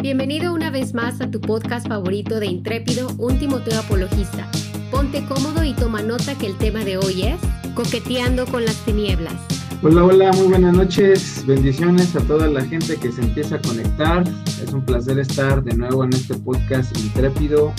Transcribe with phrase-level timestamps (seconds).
[0.00, 4.48] Bienvenido una vez más a tu podcast favorito de Intrépido, un Timoteo Apologista.
[4.92, 7.40] Ponte cómodo y toma nota que el tema de hoy es
[7.74, 9.34] Coqueteando con las tinieblas.
[9.82, 11.44] Hola, hola, muy buenas noches.
[11.48, 14.22] Bendiciones a toda la gente que se empieza a conectar.
[14.62, 17.72] Es un placer estar de nuevo en este podcast Intrépido,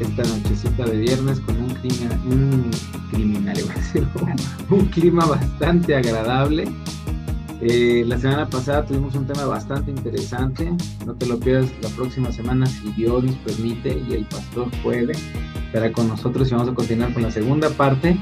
[0.00, 2.70] esta nochecita de viernes con un clima, un
[3.12, 3.58] criminal,
[4.70, 6.64] un clima bastante agradable.
[7.64, 10.72] Eh, la semana pasada tuvimos un tema bastante interesante.
[11.06, 15.12] No te lo pierdas la próxima semana si Dios nos permite y el pastor puede.
[15.66, 18.18] Estará con nosotros y vamos a continuar con la segunda parte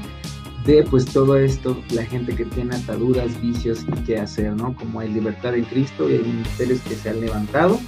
[0.63, 4.75] de pues todo esto, la gente que tiene ataduras, vicios y qué hacer, ¿no?
[4.75, 7.79] Como hay libertad en Cristo y hay ministerios que se han levantado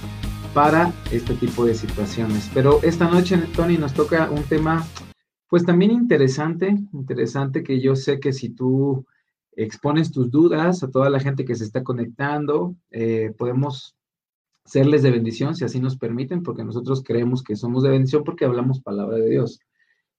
[0.54, 2.50] para este tipo de situaciones.
[2.52, 4.84] Pero esta noche, Tony, nos toca un tema
[5.48, 9.06] pues también interesante, interesante que yo sé que si tú
[9.56, 12.76] expones tus dudas a toda la gente que se está conectando.
[12.90, 13.96] Eh, podemos
[14.64, 18.44] serles de bendición si así nos permiten, porque nosotros creemos que somos de bendición porque
[18.44, 19.60] hablamos palabra de Dios.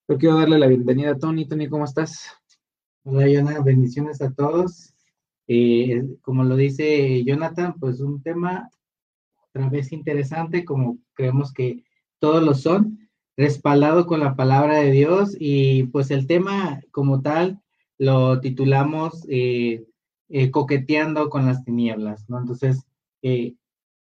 [0.07, 1.47] Yo quiero darle la bienvenida a Tony.
[1.47, 2.29] Tony, ¿cómo estás?
[3.03, 3.63] Hola, Jonathan.
[3.63, 4.93] Bendiciones a todos.
[5.47, 8.69] Eh, como lo dice Jonathan, pues un tema
[9.49, 11.83] otra vez interesante, como creemos que
[12.19, 17.61] todos lo son, respaldado con la palabra de Dios y pues el tema como tal
[17.97, 19.85] lo titulamos eh,
[20.29, 22.39] eh, Coqueteando con las tinieblas, ¿no?
[22.39, 22.85] Entonces,
[23.21, 23.55] eh,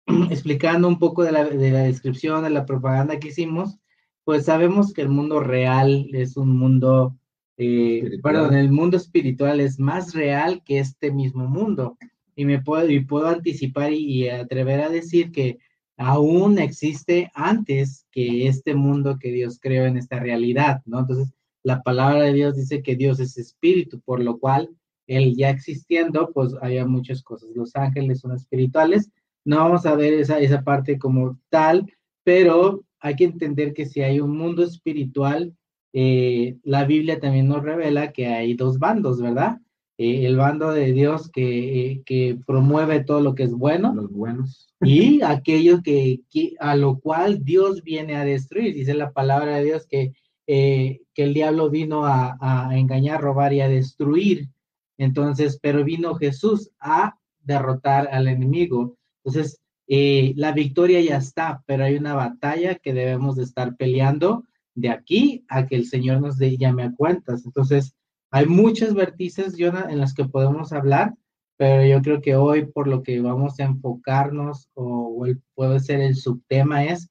[0.29, 3.77] explicando un poco de la, de la, descripción, de la propaganda que hicimos,
[4.23, 7.17] pues sabemos que el mundo real es un mundo,
[7.55, 11.97] perdón, el mundo espiritual es más real que este mismo mundo.
[12.35, 15.59] Y me puedo, y puedo anticipar y, y atrever a decir que
[15.97, 20.99] aún existe antes que este mundo que Dios creó en esta realidad, ¿no?
[20.99, 21.33] Entonces,
[21.67, 24.69] la palabra de Dios dice que Dios es espíritu, por lo cual
[25.05, 27.49] él ya existiendo, pues había muchas cosas.
[27.53, 29.11] Los ángeles son espirituales.
[29.43, 31.85] No vamos a ver esa, esa parte como tal,
[32.23, 35.57] pero hay que entender que si hay un mundo espiritual,
[35.91, 39.57] eh, la Biblia también nos revela que hay dos bandos, ¿verdad?
[39.97, 43.93] Eh, el bando de Dios que, eh, que, promueve todo lo que es bueno.
[43.93, 44.69] Los buenos.
[44.79, 48.73] Y aquello que, que, a lo cual Dios viene a destruir.
[48.73, 50.13] Dice la palabra de Dios que
[50.47, 54.49] eh, que el diablo vino a, engañar, robar y a destruir.
[54.97, 58.97] Entonces, pero vino Jesús a derrotar al enemigo.
[59.23, 64.43] Entonces, eh, la victoria ya está, pero hay una batalla que debemos de estar peleando
[64.73, 67.45] de aquí a que el Señor nos dé, llame a cuentas.
[67.45, 67.93] Entonces,
[68.31, 71.13] hay muchas vértices, Jonah, en las que podemos hablar,
[71.57, 75.25] pero yo creo que hoy por lo que vamos a enfocarnos o,
[75.55, 77.09] puede ser el subtema es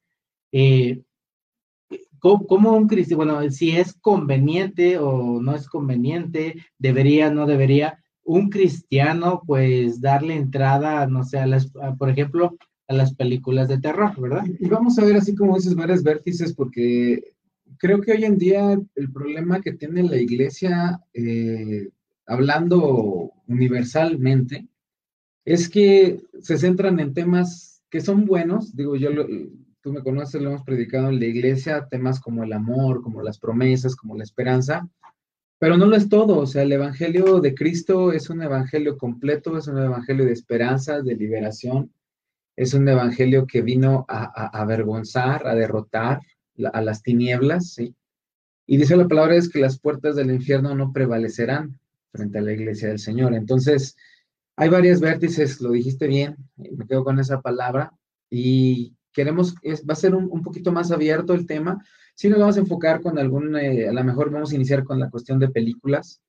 [0.52, 1.02] eh,
[2.48, 8.50] ¿Cómo, un cristiano, bueno, si es conveniente o no es conveniente, debería, no debería, un
[8.50, 12.56] cristiano pues darle entrada, no sé, a las, por ejemplo,
[12.88, 14.44] a las películas de terror, ¿verdad?
[14.58, 17.34] Y vamos a ver así como dices varias vértices porque
[17.78, 21.88] creo que hoy en día el problema que tiene la iglesia, eh,
[22.26, 24.66] hablando universalmente,
[25.44, 29.26] es que se centran en temas que son buenos, digo yo, lo,
[29.86, 33.38] tú me conoces, lo hemos predicado en la iglesia, temas como el amor, como las
[33.38, 34.88] promesas, como la esperanza,
[35.60, 39.56] pero no lo es todo, o sea, el Evangelio de Cristo es un Evangelio completo,
[39.56, 41.92] es un Evangelio de esperanza, de liberación,
[42.56, 46.18] es un Evangelio que vino a, avergonzar, a derrotar
[46.56, 47.94] la, a las tinieblas, ¿sí?
[48.66, 51.78] Y dice la palabra es que las puertas del infierno no prevalecerán
[52.10, 53.34] frente a la iglesia del Señor.
[53.34, 53.96] Entonces,
[54.56, 57.92] hay varias vértices, lo dijiste bien, me quedo con esa palabra,
[58.28, 61.82] y queremos, es, va a ser un, un, poquito más abierto el tema.
[62.14, 65.00] Sí nos vamos a enfocar con algún, eh, a lo mejor vamos a iniciar con
[65.00, 66.20] la cuestión de películas,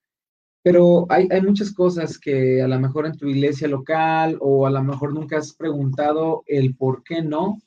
[0.62, 4.70] pero hay, hay, muchas cosas que a lo mejor en tu iglesia local o a
[4.70, 7.58] lo mejor nunca has preguntado el por qué no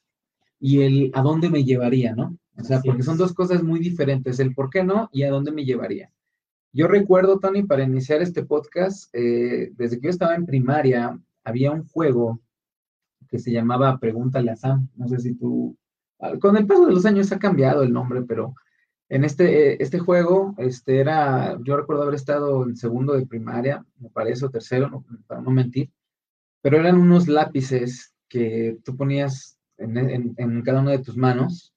[0.60, 2.36] y el a dónde me llevaría, ¿no?
[2.58, 5.52] O sea, porque son dos cosas muy diferentes, el por qué no y a dónde
[5.52, 6.12] me llevaría.
[6.74, 11.72] Yo recuerdo, Tony, para iniciar este podcast, eh, desde que yo estaba en primaria, había
[11.72, 12.40] un juego
[13.32, 14.90] que se llamaba Pregúntale a Sam.
[14.96, 15.78] No sé si tú,
[16.42, 18.54] con el paso de los años ha cambiado el nombre, pero
[19.10, 24.10] en este, este juego, este era, yo recuerdo haber estado en segundo de primaria, me
[24.10, 25.90] parece, o tercero, no, para no mentir,
[26.62, 31.74] pero eran unos lápices que tú ponías en, en, en, cada una de tus manos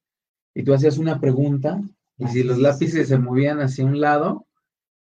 [0.55, 1.81] y tú hacías una pregunta
[2.19, 4.47] y si los lápices se movían hacia un lado,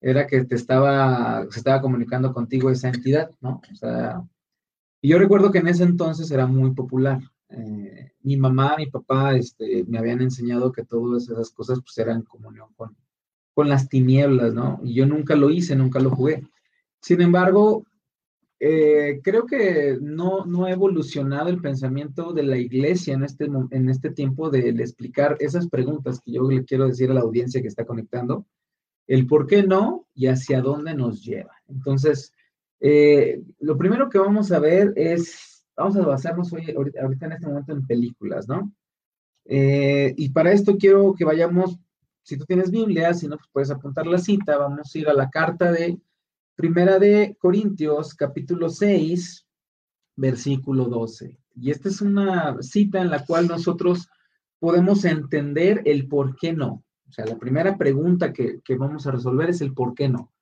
[0.00, 3.60] era que te estaba, se estaba comunicando contigo esa entidad, ¿no?
[3.70, 4.22] O sea,
[5.06, 7.20] y yo recuerdo que en ese entonces era muy popular.
[7.50, 12.22] Eh, mi mamá, mi papá este, me habían enseñado que todas esas cosas pues eran
[12.22, 12.96] comunión con,
[13.54, 14.80] con las tinieblas, ¿no?
[14.82, 16.42] Y yo nunca lo hice, nunca lo jugué.
[17.00, 17.84] Sin embargo,
[18.58, 23.88] eh, creo que no, no ha evolucionado el pensamiento de la iglesia en este, en
[23.88, 27.68] este tiempo de, explicar esas preguntas que yo le quiero decir a la audiencia que
[27.68, 28.44] está conectando,
[29.06, 31.52] el por qué no y hacia dónde nos lleva.
[31.68, 32.32] Entonces,
[32.80, 37.46] eh, lo primero que vamos a ver es, vamos a basarnos hoy, ahorita, en este
[37.46, 38.72] momento en películas, ¿no?
[39.44, 41.78] Eh, y para esto quiero que vayamos,
[42.22, 45.14] si tú tienes Biblia, si no, pues puedes apuntar la cita, vamos a ir a
[45.14, 45.98] la carta de
[46.56, 49.46] Primera de Corintios, capítulo 6,
[50.16, 51.38] versículo 12.
[51.54, 54.08] Y esta es una cita en la cual nosotros
[54.58, 56.82] podemos entender el por qué no.
[57.08, 60.32] O sea, la primera pregunta que, vamos a resolver es el por qué no.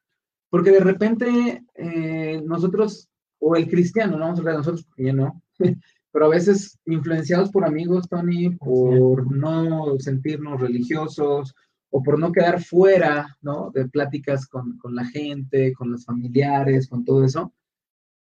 [0.51, 2.14] Porque de repente eh,
[2.47, 3.09] nosotros,
[3.39, 5.43] o el cristiano, no vamos a hablar de nosotros porque ya no,
[6.13, 11.55] pero a veces influenciados por amigos, Tony, por no sentirnos religiosos
[11.91, 13.71] o por no quedar fuera, ¿no?
[13.73, 17.53] De pláticas con, con, la gente, con los familiares, con todo eso,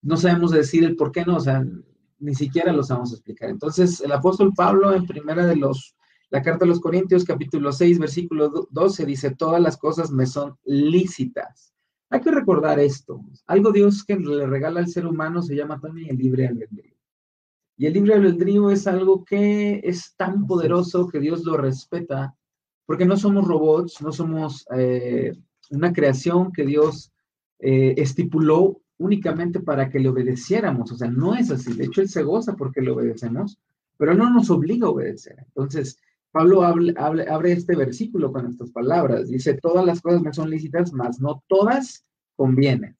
[0.02, 1.66] no sabemos decir el por qué no, o sea,
[2.19, 3.50] ni siquiera lo sabemos explicar.
[3.50, 5.96] Entonces, el apóstol Pablo en primera de los,
[6.30, 10.58] la carta a los Corintios, capítulo 6, versículo 12, dice, todas las cosas me son
[10.66, 11.74] lícitas.
[12.09, 13.21] Hay que recordar esto.
[13.48, 16.95] Algo Dios que le regala al ser humano se llama también el libre albedrío.
[17.77, 22.36] Y el libre albedrío es algo que es tan poderoso que Dios lo respeta
[22.86, 25.33] porque no somos robots, no somos eh,
[25.71, 27.12] una creación que Dios
[27.59, 30.92] eh, estipuló únicamente para que le obedeciéramos.
[30.94, 31.74] O sea, no es así.
[31.74, 33.59] De hecho, Él se goza porque le obedecemos,
[33.98, 35.36] pero no nos obliga a obedecer.
[35.48, 36.00] Entonces,
[36.31, 39.29] Pablo abre este versículo con estas palabras.
[39.29, 42.95] Dice, todas las cosas me son lícitas, mas no todas convienen.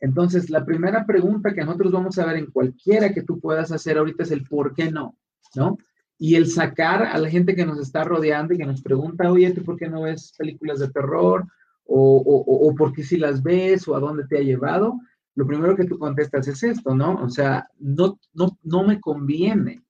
[0.00, 3.96] Entonces, la primera pregunta que nosotros vamos a ver en cualquiera que tú puedas hacer
[3.96, 5.16] ahorita es el por qué no,
[5.54, 5.78] ¿no?
[6.18, 9.50] y el sacar a la gente que nos está rodeando y que nos pregunta, oye,
[9.50, 11.46] ¿tú por qué no ves películas de terror?
[11.86, 14.98] O, o, o, por qué si las ves o a dónde te ha llevado,
[15.34, 17.16] lo primero que tú contestas es esto, ¿no?
[17.16, 19.83] O sea, no, no, no me conviene,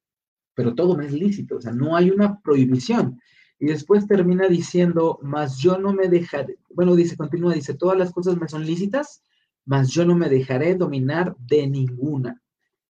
[0.55, 3.21] pero todo me es lícito, o sea, no hay una prohibición.
[3.59, 8.13] Y después termina diciendo, mas yo no me dejaré, bueno, dice, continúa, dice, todas las
[8.13, 9.23] cosas me son lícitas,
[9.65, 12.41] mas yo no me dejaré dominar de ninguna.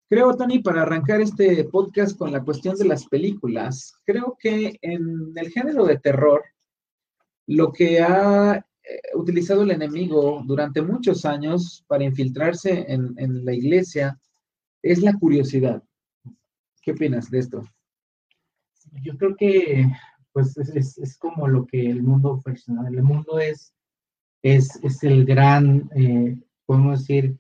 [0.09, 5.31] Creo, Tony, para arrancar este podcast con la cuestión de las películas, creo que en
[5.35, 6.43] el género de terror,
[7.47, 14.19] lo que ha eh, utilizado el enemigo durante muchos años para infiltrarse en, la iglesia
[14.81, 15.81] es la curiosidad.
[16.81, 17.63] ¿Qué opinas de esto?
[19.03, 19.85] Yo creo que
[20.33, 23.73] pues es, como lo que el mundo personal, el mundo es,
[24.41, 27.37] es, el gran, eh, podemos decir,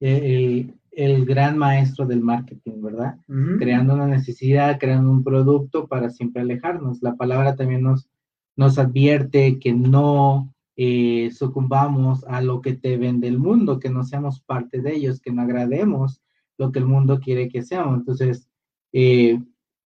[0.00, 3.16] eh, el gran maestro del marketing, ¿verdad?
[3.58, 7.00] Creando una necesidad, creando un producto para siempre alejarnos.
[7.00, 8.10] La palabra también nos,
[8.56, 14.04] nos advierte que no eh, sucumbamos a lo que te vende el mundo, que no
[14.04, 16.20] seamos parte de ellos, que no agrademos
[16.58, 18.00] lo que el mundo quiere que seamos.
[18.00, 18.50] Entonces,
[18.92, 19.40] eh,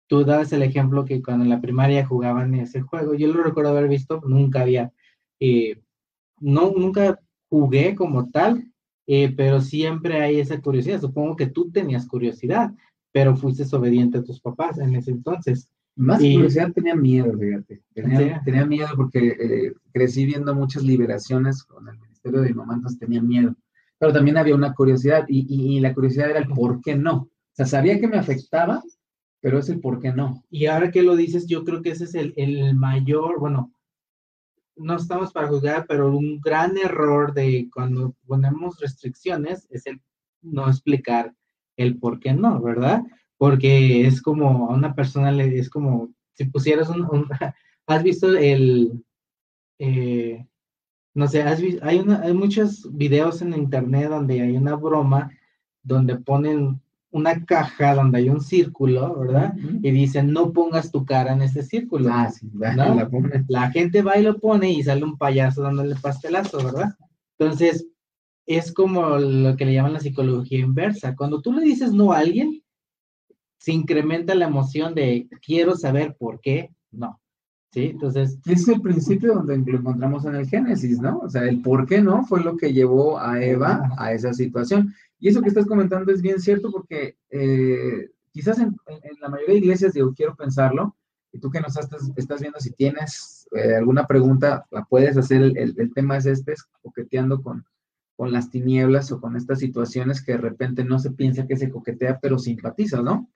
[0.08, 3.72] tú dabas el ejemplo que cuando en la primaria jugaban ese juego, yo lo recuerdo
[3.72, 4.92] haber visto, nunca había,
[5.40, 5.82] eh,
[6.40, 7.20] no, nunca
[7.50, 8.66] jugué como tal,
[9.08, 11.02] eh, pero siempre hay esa curiosidad.
[11.02, 12.72] Supongo que tú tenías curiosidad,
[13.12, 15.70] pero fuiste obediente a tus papás en ese entonces.
[15.96, 17.82] Más curiosidad tenía miedo, fíjate.
[18.44, 23.00] Tenía, miedo porque eh, crecí viendo muchas liberaciones con el Ministerio de mi mamá, entonces
[23.00, 23.56] tenía miedo.
[23.98, 27.16] Pero también había una curiosidad y, y, la curiosidad era el por qué no.
[27.16, 28.84] O sea, sabía que me afectaba,
[29.46, 30.44] pero es el por qué no.
[30.50, 33.72] Y ahora que lo dices, yo creo que ese es el, el mayor, bueno,
[34.76, 40.02] no estamos para juzgar, pero un gran error de cuando ponemos restricciones es el
[40.42, 41.32] no explicar
[41.78, 43.04] el por qué no, ¿verdad?
[43.38, 47.06] Porque es como a una persona le es como si pusieras un,
[47.86, 49.04] has visto el
[49.78, 50.44] eh,
[51.14, 55.30] no sé, has visto, hay, una, hay muchos videos en internet donde hay una broma
[55.84, 56.82] donde ponen
[57.16, 59.54] una caja donde hay un círculo, ¿verdad?
[59.82, 62.10] Y dicen, no pongas tu cara en ese círculo.
[62.12, 62.52] Ah, sí,
[63.48, 66.94] la, gente va y lo pone y sale un payaso dándole pastelazo, ¿verdad?
[67.40, 67.88] Entonces,
[68.46, 71.16] es como lo que le llaman la psicología inversa.
[71.16, 72.62] Cuando tú le dices no a alguien,
[73.60, 77.22] se incrementa la emoción de quiero saber por qué no.
[77.72, 77.92] ¿Sí?
[77.92, 78.38] Entonces.
[78.46, 81.20] Es el principio donde lo encontramos en el Génesis, ¿no?
[81.20, 84.94] O sea, el por qué no fue lo que llevó a Eva a esa situación.
[85.20, 88.76] Y eso que estás comentando es bien cierto porque eh, quizás en,
[89.22, 90.96] la mayoría de iglesias, digo, quiero pensarlo,
[91.32, 95.42] y tú que nos estás, estás viendo, si tienes eh, alguna pregunta, la puedes hacer,
[95.56, 97.66] el, tema es este, es coqueteando con,
[98.16, 101.70] con las tinieblas o con estas situaciones que de repente no se piensa que se
[101.70, 103.30] coquetea, pero simpatiza, ¿no?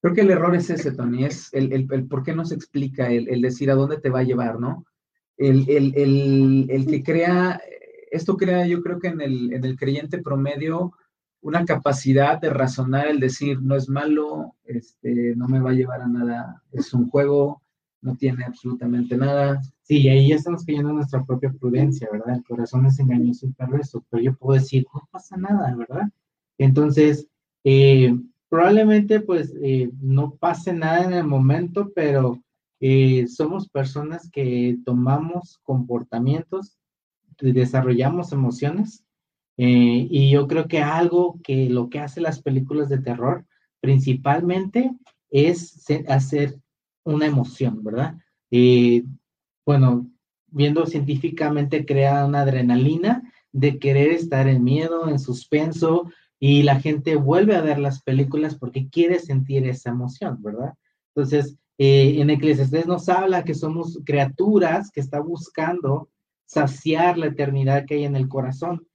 [0.00, 3.10] Creo que el error es ese, Tony, es el, el, por qué no se explica,
[3.10, 4.84] el, decir a dónde te va a llevar, ¿no?
[5.36, 7.60] El, el que crea,
[8.10, 10.92] esto crea yo creo que en el, en el creyente promedio
[11.42, 16.00] una capacidad de razonar el decir, no es malo, este, no me va a llevar
[16.00, 17.62] a nada, es un juego,
[18.00, 19.60] no tiene absolutamente nada.
[19.82, 22.36] Sí, ahí ya estamos cayendo nuestra propia prudencia, ¿verdad?
[22.36, 26.08] El corazón es engañoso y perverso, pero yo puedo decir, no pasa nada, ¿verdad?
[26.58, 27.26] Entonces,
[27.64, 28.14] eh,
[28.48, 32.40] probablemente pues eh, no pase nada en el momento, pero
[32.80, 36.78] eh, somos personas que tomamos comportamientos,
[37.40, 39.04] desarrollamos emociones
[39.56, 43.44] eh, y yo creo que algo que lo que hace las películas de terror
[43.80, 44.92] principalmente
[45.30, 46.58] es hacer
[47.04, 48.16] una emoción, ¿verdad?
[49.64, 50.06] bueno,
[50.48, 57.14] viendo científicamente crea una adrenalina de querer estar en miedo, en suspenso, y la gente
[57.14, 60.74] vuelve a ver las películas porque quiere sentir esa emoción, ¿verdad?
[61.14, 66.08] Entonces, eh, en Eclesiastes nos habla que somos criaturas que está buscando
[66.44, 68.86] saciar la eternidad que hay en el corazón.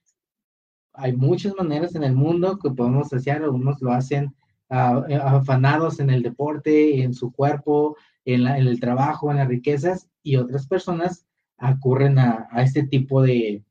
[0.97, 4.35] Hay muchas maneras en el mundo que podemos saciar, algunos lo hacen
[4.69, 10.35] eh, afanados en el deporte, en su cuerpo, en, el trabajo, en las riquezas, y
[10.35, 11.25] otras personas
[11.57, 13.63] acurren a, este tipo de,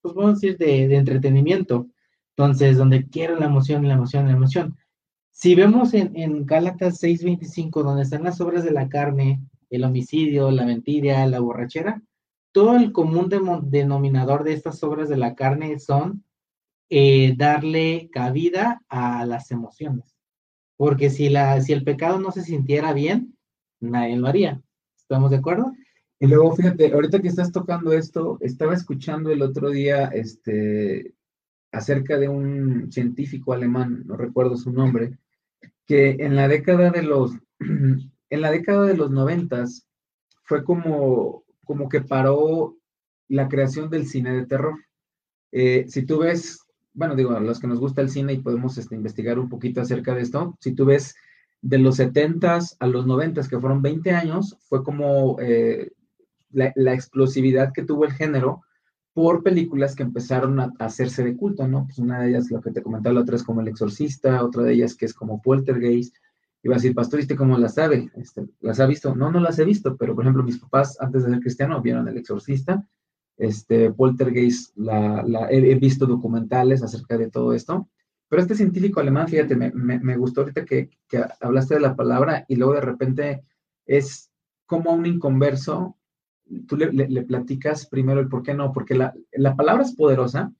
[0.00, 1.88] pues vamos a decir, de, de entretenimiento
[2.38, 4.76] entonces, donde quiero la emoción, la emoción, la emoción.
[5.32, 10.52] Si vemos en, en Gálatas 6:25, donde están las obras de la carne, el homicidio,
[10.52, 12.00] la mentira, la borrachera,
[12.52, 16.22] todo el común denominador de estas obras de la carne son
[16.90, 20.16] eh, darle cabida a las emociones.
[20.76, 23.36] Porque si, la, si el pecado no se sintiera bien,
[23.80, 24.62] nadie lo haría.
[24.96, 25.72] ¿Estamos de acuerdo?
[26.20, 31.14] Y luego, fíjate, ahorita que estás tocando esto, estaba escuchando el otro día este,
[31.72, 35.18] acerca de un científico alemán, no recuerdo su nombre,
[35.86, 39.86] que en la década de los, en la década de los noventas
[40.44, 42.76] fue como, como que paró
[43.28, 44.78] la creación del cine de terror.
[45.52, 46.60] Eh, si tú ves,
[46.98, 49.80] bueno, digo, a los que nos gusta el cine y podemos este, investigar un poquito
[49.80, 51.14] acerca de esto, si tú ves
[51.62, 55.92] de los 70 a los 90 que fueron 20 años, fue como eh,
[56.50, 58.62] la, la, explosividad que tuvo el género
[59.12, 61.84] por películas que empezaron a, hacerse de culto, ¿no?
[61.84, 64.64] Pues una de ellas, lo que te comentaba la otra es como El Exorcista, otra
[64.64, 66.16] de ellas que es como Poltergeist.
[66.64, 68.10] Iba a decir, Pastor, ¿y cómo las sabe?
[68.16, 69.14] Este, ¿Las ha visto?
[69.14, 72.08] No, no las he visto, pero por ejemplo, mis papás, antes de ser cristiano, vieron
[72.08, 72.84] El Exorcista.
[73.38, 77.88] Este, Poltergeist, la, la he, visto documentales acerca de todo esto.
[78.28, 81.96] Pero este científico alemán, fíjate, me, me, me gustó ahorita que, que hablaste de la
[81.96, 83.44] palabra y luego de repente
[83.86, 84.30] es
[84.68, 85.96] como un inconverso.
[86.66, 90.52] Tú le, platicas primero el por qué no, porque la, palabra es poderosa,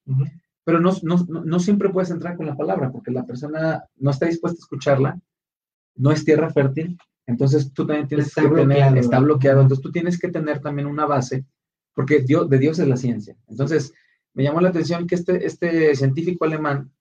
[0.64, 4.58] pero no, no, siempre puedes entrar con la palabra, porque la persona no está dispuesta
[4.58, 5.20] a escucharla,
[5.94, 10.18] no es tierra fértil, entonces tú también tienes que tener, está bloqueado, entonces tú tienes
[10.18, 11.46] que tener también una base,
[11.98, 13.36] porque de Dios es la ciencia.
[13.48, 13.92] Entonces,
[14.34, 16.92] me llamó la atención que este, este científico alemán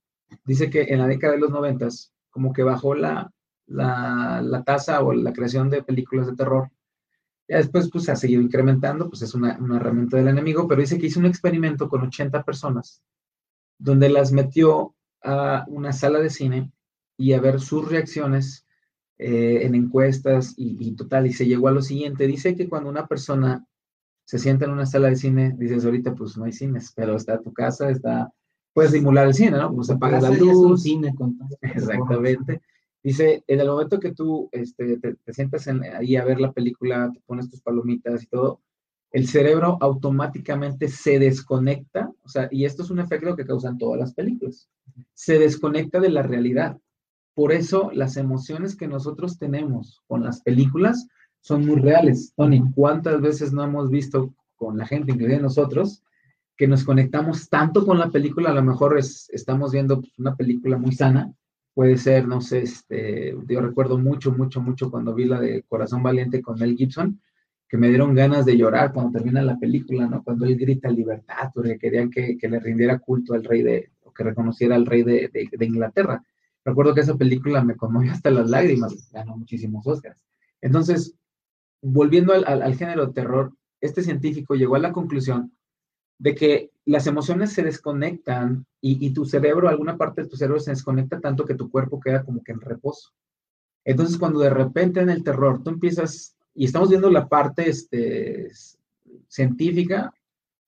[0.44, 3.32] dice que en la década de los noventas, como que bajó la,
[3.68, 6.72] la, la tasa o la creación de películas de terror
[7.48, 11.06] ya después, pues, ha seguido incrementando, pues es una, herramienta del enemigo, pero dice que
[11.06, 13.04] hizo un experimento con 80 personas,
[13.78, 16.72] donde las metió a una sala de cine
[17.18, 18.66] y a ver sus reacciones
[19.20, 23.06] eh, en encuestas y, total, y se llegó a lo siguiente, dice que cuando una
[23.06, 23.66] persona
[24.28, 27.42] se sienta en una sala de cine, dices, ahorita pues no hay cines, pero está
[27.42, 28.30] tu casa, está,
[28.74, 29.74] puedes simular el cine, ¿no?
[29.74, 30.84] Pues apaga la luz.
[30.84, 32.62] cine con Exactamente.
[33.02, 37.22] Dice, en el momento que tú este, te, sientas ahí a ver la película, te
[37.26, 38.60] pones tus palomitas y todo,
[39.12, 43.98] el cerebro automáticamente se desconecta, o sea, y esto es un efecto que causan todas
[43.98, 44.70] las películas,
[45.14, 46.78] se desconecta de la realidad.
[47.34, 51.08] Por eso las emociones que nosotros tenemos con las películas
[51.48, 52.34] son muy reales.
[52.36, 56.04] Tony, ¿cuántas veces no hemos visto con la gente, incluida nosotros,
[56.58, 58.50] que nos conectamos tanto con la película?
[58.50, 61.32] A lo mejor es, estamos viendo una película muy sana,
[61.74, 66.04] puede ser, no sé, este, yo recuerdo mucho, mucho, mucho cuando vi la de Corazón
[66.04, 67.22] Valiente con Mel Gibson,
[67.70, 70.24] que me dieron ganas de llorar cuando termina la película, ¿no?
[70.24, 74.24] Cuando él grita libertad, porque querían que, le rindiera culto al rey de, o que
[74.24, 75.30] reconociera al rey de,
[75.62, 76.22] Inglaterra.
[76.66, 80.22] Recuerdo que esa película me conmovió hasta las lágrimas, ganó muchísimos Oscars.
[80.60, 81.16] Entonces,
[81.82, 85.52] volviendo al, al, al género terror, este científico llegó a la conclusión
[86.20, 90.72] de que las emociones se desconectan y, tu cerebro, alguna parte de tu cerebro se
[90.72, 93.12] desconecta tanto que tu cuerpo queda como que en reposo.
[93.84, 98.50] Entonces, cuando de repente en el terror tú empiezas, y estamos viendo la parte este,
[99.28, 100.14] científica,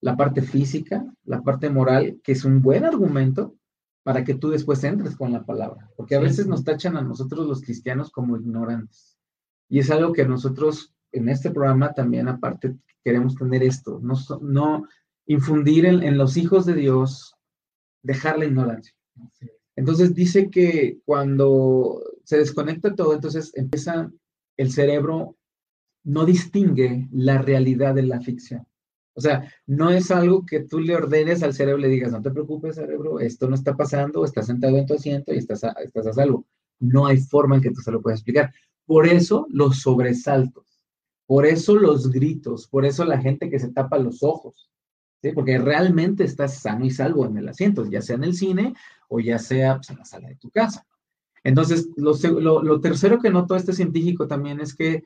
[0.02, 3.56] la parte física, la parte moral, que es un buen argumento
[4.04, 7.48] para que tú después entres con la palabra, porque a veces nos tachan a nosotros
[7.48, 9.18] los cristianos como ignorantes.
[9.70, 14.88] Y es algo que nosotros en este programa también aparte queremos tener esto, no, no
[15.26, 17.36] infundir en, los hijos de Dios,
[18.04, 18.94] dejar la ignorancia.
[19.76, 24.12] Entonces dice que cuando se desconecta todo, entonces empieza
[24.58, 25.38] el cerebro
[26.04, 28.66] no distingue la realidad de la ficción.
[29.14, 32.22] O sea, no es algo que tú le ordenes al cerebro y le digas, no
[32.22, 35.72] te preocupes, cerebro, esto no está pasando, estás sentado en tu asiento y estás a,
[35.84, 36.46] estás a salvo.
[36.80, 38.54] No hay forma en que tú se lo puedas explicar.
[38.86, 40.69] Por eso los sobresaltos,
[41.30, 44.72] por eso los gritos, por eso la gente que se tapa los ojos,
[45.22, 45.32] ¿sí?
[45.32, 48.74] porque realmente estás sano y salvo en el asiento, ya sea en el cine
[49.10, 50.88] o ya sea pues, en la sala de tu casa.
[51.44, 55.04] Entonces, lo, lo tercero que notó este científico también es que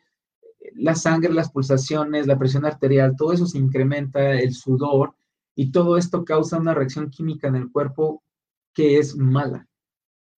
[0.75, 5.15] la sangre, las pulsaciones, la presión arterial, todo eso se incrementa, el sudor,
[5.55, 8.23] y todo esto causa una reacción química en el cuerpo
[8.73, 9.67] que es mala.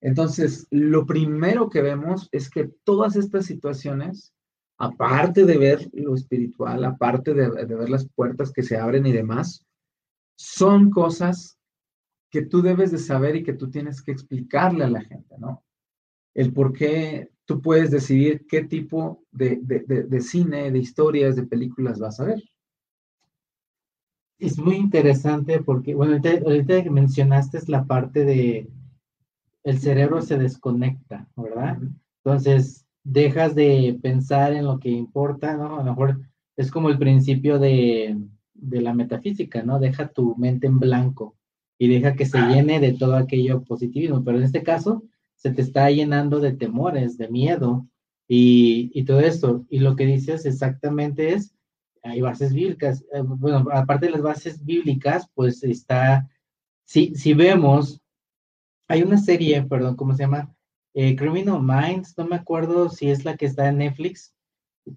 [0.01, 4.34] Entonces, lo primero que vemos es que todas estas situaciones,
[4.77, 9.65] aparte de ver lo espiritual, aparte de, ver las puertas que se abren y demás,
[10.37, 11.57] son cosas
[12.29, 15.63] que tú debes de saber y que tú tienes que explicarle a la gente, ¿no?
[16.33, 19.61] El por qué tú puedes decidir qué tipo de,
[20.21, 22.43] cine, de historias, de películas vas a ver.
[24.37, 28.69] Es muy interesante porque, bueno, ahorita, que mencionaste es la parte de
[29.63, 31.79] el cerebro se desconecta, ¿verdad?
[32.23, 35.79] Entonces, dejas de pensar en lo que importa, ¿no?
[35.79, 36.19] A lo mejor
[36.57, 38.17] es como el principio de,
[38.53, 39.79] de la metafísica, ¿no?
[39.79, 41.37] Deja tu mente en blanco
[41.77, 45.03] y deja que se llene de todo aquello positivismo, pero en este caso,
[45.35, 47.87] se te está llenando de temores, de miedo
[48.27, 49.65] y, todo esto.
[49.69, 51.53] Y lo que dices exactamente es,
[52.01, 53.05] hay bases bíblicas.
[53.13, 56.27] Eh, bueno, aparte de las bases bíblicas, pues está,
[56.85, 58.01] si, si vemos,
[58.87, 60.54] hay una serie, perdón, ¿cómo se llama?
[60.97, 64.33] Eh, Criminal Minds, no me acuerdo si es la que está en Netflix,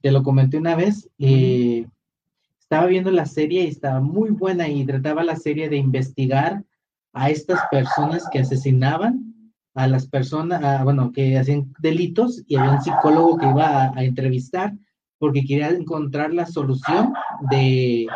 [0.01, 1.89] te lo comenté una vez, eh,
[2.61, 6.63] estaba viendo la serie y estaba muy buena y trataba la serie de investigar
[7.13, 12.83] a estas personas que asesinaban a las personas, bueno, que hacían delitos y había un
[12.83, 14.73] psicólogo que iba a, entrevistar
[15.19, 17.13] porque quería encontrar la solución
[17.51, 18.07] de,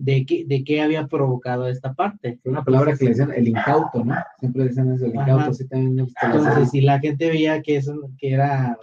[0.00, 2.40] de, qué, de qué había provocado esta parte.
[2.44, 4.14] Una palabra que le decían el incauto, ¿no?
[4.38, 5.52] Siempre decían eso, el incauto.
[5.52, 8.78] Sí, también Entonces, si la gente veía que, eso, que era...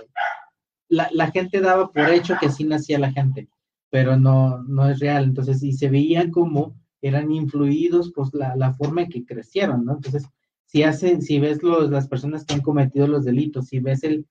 [0.89, 3.49] La, la, gente daba por hecho que así nacía la gente,
[3.89, 5.25] pero no, no es real.
[5.25, 9.95] Entonces, y se veía como eran influidos por la, la forma en que crecieron, ¿no?
[9.95, 10.25] Entonces,
[10.65, 14.25] si hacen, si ves los, las personas que han cometido los delitos, si ves el,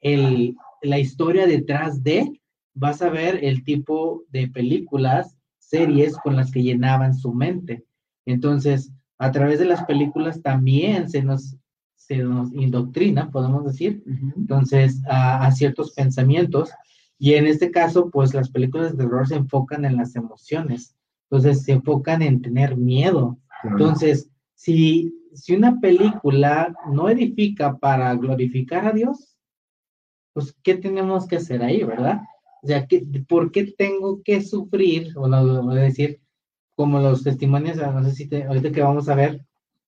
[0.00, 2.40] el, la historia detrás de,
[2.72, 5.36] vas a ver el tipo de películas,
[5.70, 7.84] series con las que llenaban su mente.
[8.26, 11.56] Entonces, a través de las películas también se nos,
[11.94, 14.02] se nos indoctrina, podemos decir,
[14.36, 16.70] entonces, a, a, ciertos pensamientos.
[17.18, 20.96] Y en este caso, pues las películas de terror se enfocan en las emociones.
[21.30, 23.38] Entonces, se enfocan en tener miedo.
[23.62, 29.36] Entonces, si si una película no edifica para glorificar a Dios,
[30.32, 32.20] pues, ¿qué tenemos que hacer ahí, verdad?
[32.62, 32.86] O sea,
[33.28, 35.12] ¿por qué tengo que sufrir?
[35.16, 36.20] O no, voy a decir,
[36.76, 39.44] como los testimonios, no sé si te, ahorita que vamos a ver,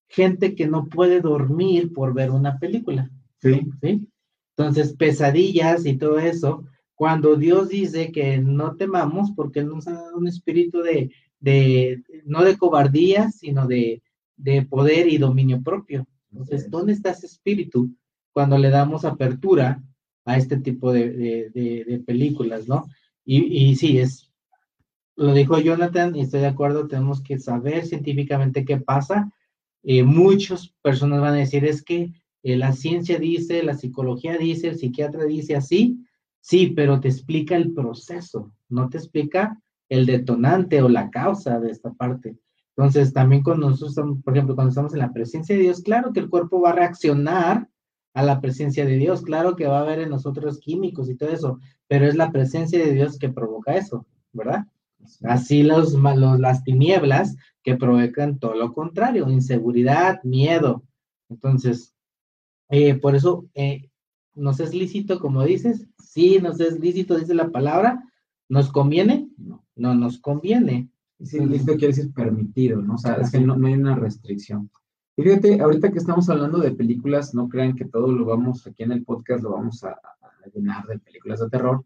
[0.09, 3.11] gente que no puede dormir por ver una película.
[3.41, 3.61] Sí.
[3.81, 4.09] ¿sí?
[4.57, 10.17] Entonces, pesadillas y todo eso, cuando Dios dice que no temamos, porque nos ha dado
[10.17, 14.03] un espíritu de, de, no de cobardía, sino de,
[14.37, 16.07] de poder y dominio propio.
[16.31, 17.95] Entonces, ¿dónde está ese espíritu
[18.33, 19.83] cuando le damos apertura
[20.25, 22.87] a este tipo de, películas, no?
[23.25, 24.33] Y, y, sí, es,
[25.17, 29.33] lo dijo Jonathan y estoy de acuerdo, tenemos que saber científicamente qué pasa.
[29.83, 34.69] Eh, muchas personas van a decir, es que eh, la ciencia dice, la psicología dice,
[34.69, 36.05] el psiquiatra dice así,
[36.41, 41.71] sí, pero te explica el proceso, no te explica el detonante o la causa de
[41.71, 42.37] esta parte.
[42.77, 46.21] Entonces, también cuando nosotros por ejemplo, cuando estamos en la presencia de Dios, claro que
[46.21, 47.69] el cuerpo va a reaccionar
[48.14, 51.31] a la presencia de Dios, claro que va a haber en nosotros químicos y todo
[51.31, 54.66] eso, pero es la presencia de Dios que provoca eso, ¿verdad?
[55.22, 60.83] Así los, los las tinieblas que provocan todo lo contrario, inseguridad, miedo.
[61.29, 61.94] Entonces,
[62.68, 63.90] eh, por eso eh,
[64.35, 68.03] nos es lícito, como dices, sí, nos es lícito, dice la palabra,
[68.48, 69.29] ¿nos conviene?
[69.37, 70.88] No, no nos conviene.
[71.22, 72.94] Sí, listo quiere decir permitido, ¿no?
[72.94, 74.70] O sea, es que no, hay una restricción.
[75.16, 78.83] Y fíjate, ahorita que estamos hablando de películas, no crean que todo lo vamos, aquí
[78.83, 79.98] en el podcast lo vamos a,
[80.55, 81.85] llenar de películas de terror.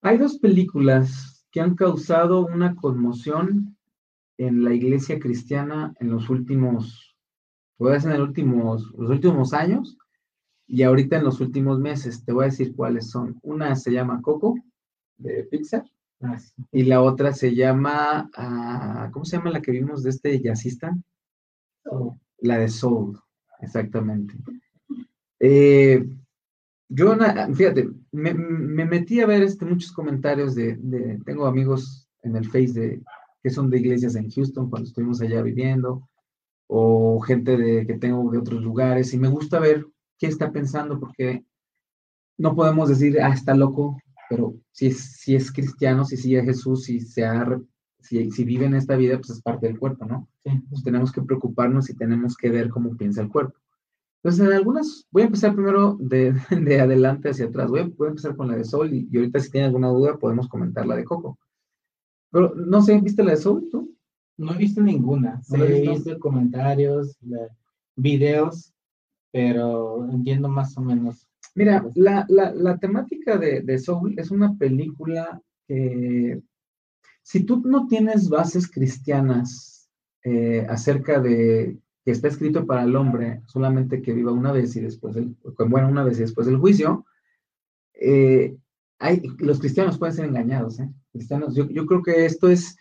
[0.00, 3.76] Hay dos películas que han causado una conmoción
[4.38, 7.14] en la iglesia cristiana en los últimos,
[7.76, 9.98] puede ser en los últimos, los últimos años
[10.66, 12.24] y ahorita en los últimos meses.
[12.24, 13.38] Te voy a decir cuáles son.
[13.42, 14.54] Una se llama Coco,
[15.18, 15.84] de Pixar.
[16.22, 16.38] Ah,
[16.70, 20.96] y la otra se llama, ah, ¿cómo se llama la que vimos de este jazzista?
[22.38, 23.18] La de Soul.
[23.60, 24.34] Exactamente.
[25.38, 26.06] Eh,
[26.88, 27.16] yo,
[27.54, 30.76] fíjate, me, metí a ver este, muchos comentarios de,
[31.24, 33.02] tengo amigos en el Face de,
[33.42, 36.08] que son de iglesias en Houston cuando estuvimos allá viviendo,
[36.66, 39.86] o gente de, que tengo de otros lugares, y me gusta ver
[40.18, 41.44] qué está pensando, porque
[42.38, 43.98] no podemos decir, ah, está loco,
[44.28, 47.24] pero si es, si es cristiano, si sigue a Jesús, si, se
[48.02, 50.28] si, si, vive en esta vida, pues es parte del cuerpo, ¿no?
[50.42, 53.58] Pues tenemos que preocuparnos y tenemos que ver cómo piensa el cuerpo.
[54.22, 57.70] Entonces, en algunas, voy a empezar primero de, de adelante hacia atrás.
[57.70, 60.18] Voy a, voy a, empezar con la de Sol y, ahorita si tiene alguna duda
[60.18, 61.38] podemos comentar la de Coco.
[62.30, 63.96] Pero no sé, ¿viste la de Sol tú?
[64.36, 65.40] No he visto ninguna.
[65.48, 66.18] ¿No he visto?
[66.18, 67.18] comentarios,
[67.96, 68.72] videos,
[69.32, 71.26] pero entiendo más o menos.
[71.54, 76.40] Mira, la, la, la temática de, de, Soul es una película que,
[77.22, 79.88] si tú no tienes bases cristianas
[80.24, 84.80] eh, acerca de que está escrito para el hombre, solamente que viva una vez y
[84.80, 85.36] después, del,
[85.68, 87.04] bueno, una vez y después del juicio,
[87.94, 88.56] eh,
[89.38, 90.90] los cristianos pueden ser engañados, ¿eh?
[91.12, 92.76] Cristianos, yo, yo, creo que esto es,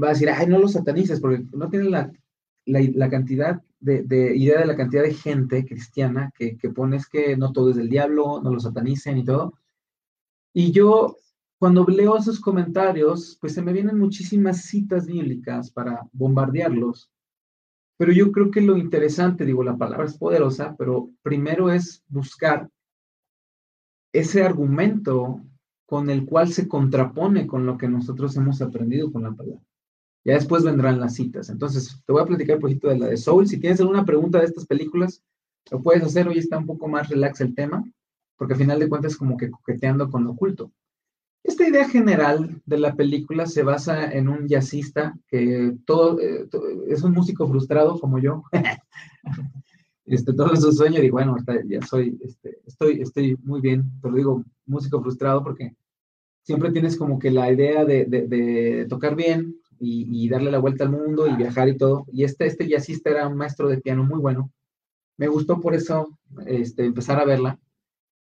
[0.00, 2.12] va a decir, ay, no los satanices, porque no tienen la,
[2.66, 7.36] la, cantidad de, de, idea de la cantidad de gente cristiana que, que pones que
[7.36, 9.54] no todo es del diablo, no lo satanicen y todo.
[10.52, 11.16] Y yo,
[11.58, 17.10] cuando leo esos comentarios, pues se me vienen muchísimas citas bíblicas para bombardearlos
[17.98, 22.70] pero yo creo que lo interesante, digo, la palabra es poderosa, pero primero es buscar
[24.12, 25.42] ese argumento
[25.84, 29.60] con el cual se contrapone con lo que nosotros hemos aprendido con la palabra.
[30.24, 31.50] Ya después vendrán las citas.
[31.50, 33.48] Entonces, te voy a platicar un poquito de la de Soul.
[33.48, 35.24] Si tienes alguna pregunta de estas películas,
[35.70, 36.28] lo puedes hacer.
[36.28, 37.82] Hoy está un poco más relax el tema,
[38.36, 40.70] porque al final de cuentas es como que coqueteando con lo oculto.
[41.48, 46.46] Esta idea general de la película se basa en un jazzista que todo, eh,
[46.88, 48.42] es un músico frustrado como yo.
[50.04, 54.44] este, todo su sueño y bueno, ya soy, este, estoy, estoy muy bien, pero digo
[54.66, 55.74] músico frustrado porque
[56.42, 61.26] siempre tienes como que la idea de, tocar bien y, darle la vuelta al mundo
[61.26, 62.04] y viajar y todo.
[62.12, 64.52] Y este, este jazzista era un maestro de piano muy bueno.
[65.16, 66.10] Me gustó por eso
[66.44, 67.58] este, empezar a verla.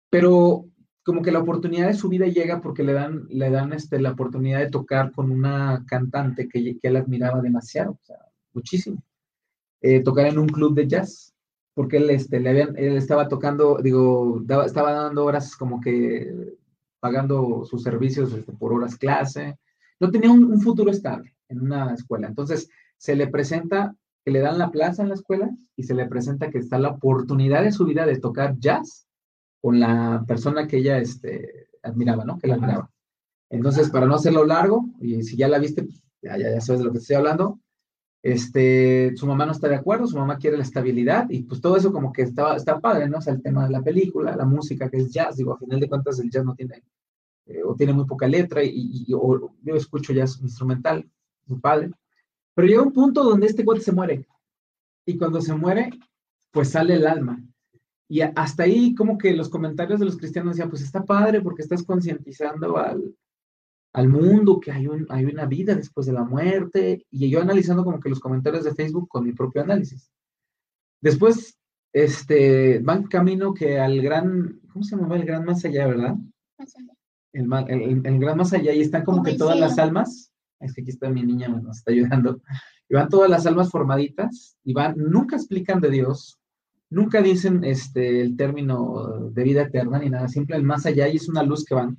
[0.10, 0.69] Pero
[1.10, 4.12] como que la oportunidad de su vida llega porque le dan, le dan este, la
[4.12, 8.18] oportunidad de tocar con una cantante que, que él admiraba demasiado, o sea,
[8.54, 9.02] muchísimo.
[9.82, 11.34] Eh, tocar en un club de jazz,
[11.74, 16.32] porque él, este, le habían, él estaba tocando, digo, estaba dando horas como que
[17.00, 19.58] pagando sus servicios este, por horas clase.
[20.00, 22.28] No tenía un, un futuro estable en una escuela.
[22.28, 26.06] Entonces, se le presenta que le dan la plaza en la escuela y se le
[26.06, 29.08] presenta que está la oportunidad de su vida de tocar jazz
[29.62, 32.38] con la persona que ella este, admiraba, ¿no?
[32.38, 32.90] Que la admiraba.
[33.50, 36.86] Entonces, para no hacerlo largo, y si ya la viste, pues, ya, ya, sabes de
[36.86, 37.60] lo que estoy hablando,
[38.22, 41.78] este, su mamá no está de acuerdo, su mamá quiere la estabilidad, y pues todo
[41.78, 43.18] eso como que está, está padre, ¿no?
[43.20, 45.80] O sea, el tema de la película, la música, que es jazz, digo, a final
[45.80, 46.84] de cuentas el jazz no tiene,
[47.46, 51.10] eh, o tiene muy poca letra, y, yo escucho jazz instrumental,
[51.48, 51.92] muy padre,
[52.54, 54.28] pero llega un punto donde este cuate se muere,
[55.06, 55.90] y cuando se muere,
[56.52, 57.42] pues sale el alma,
[58.12, 61.62] y hasta ahí como que los comentarios de los cristianos decían, pues está padre porque
[61.62, 63.16] estás concientizando al,
[63.94, 67.06] al mundo que hay, un, hay una vida después de la muerte.
[67.12, 70.12] Y yo analizando como que los comentarios de Facebook con mi propio análisis.
[71.00, 71.60] Después,
[71.94, 75.16] este, van camino que al gran, ¿cómo se llama?
[75.16, 76.16] El gran más allá, ¿verdad?
[77.32, 80.34] El, el, el, gran más allá y están como que todas las almas.
[80.60, 82.42] Es que aquí está mi niña, nos está ayudando.
[82.90, 86.39] Y van todas las almas formaditas y van, nunca explican de Dios,
[86.90, 91.18] nunca dicen este, el término de vida eterna ni nada, simple el más allá y
[91.18, 91.98] es una luz que van.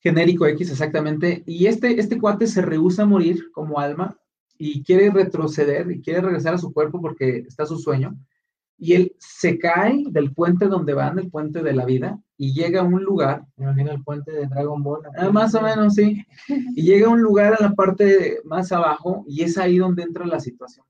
[0.00, 1.42] Genérico X, exactamente.
[1.46, 4.16] Y este, este cuate se rehúsa a morir como alma
[4.56, 8.16] y quiere retroceder y quiere regresar a su cuerpo porque está su sueño.
[8.78, 12.80] Y él se cae del puente donde van, el puente de la vida, y llega
[12.80, 13.44] a un lugar.
[13.56, 15.02] Me imagino el puente de Dragon Ball.
[15.18, 16.24] Ah, más o menos, sí.
[16.48, 20.24] Y llega a un lugar en la parte más abajo, y es ahí donde entra
[20.24, 20.86] la situación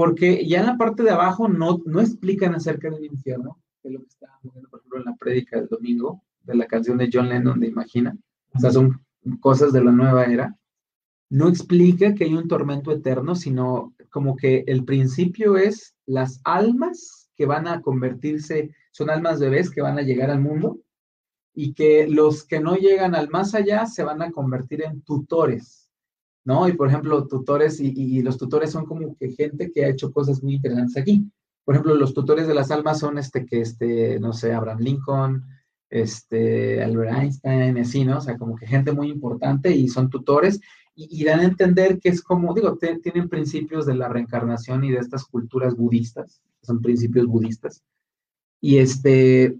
[0.00, 4.00] porque ya en la parte de abajo no, no explican acerca del infierno, que lo
[4.00, 7.28] que estábamos viendo, por ejemplo, en la prédica del domingo, de la canción de John
[7.28, 8.16] Lennon de Imagina.
[8.54, 9.04] O sea, son
[9.40, 10.56] cosas de la nueva era.
[11.28, 17.30] No explica que hay un tormento eterno, sino como que el principio es las almas
[17.36, 20.78] que van a convertirse, son almas bebés que van a llegar al mundo
[21.52, 25.79] y que los que no llegan al más allá se van a convertir en tutores
[26.44, 26.68] ¿no?
[26.68, 30.42] Y por ejemplo, tutores, y, los tutores son como que gente que ha hecho cosas
[30.42, 31.30] muy interesantes aquí.
[31.64, 35.44] Por ejemplo, los tutores de las almas son este que, este, no sé, Abraham Lincoln,
[35.90, 38.18] este, Albert Einstein, así, ¿no?
[38.18, 40.60] O sea, como que gente muy importante y son tutores
[40.94, 44.98] y, dan a entender que es como, digo, tienen principios de la reencarnación y de
[44.98, 47.82] estas culturas budistas, son principios budistas.
[48.60, 49.56] Y este,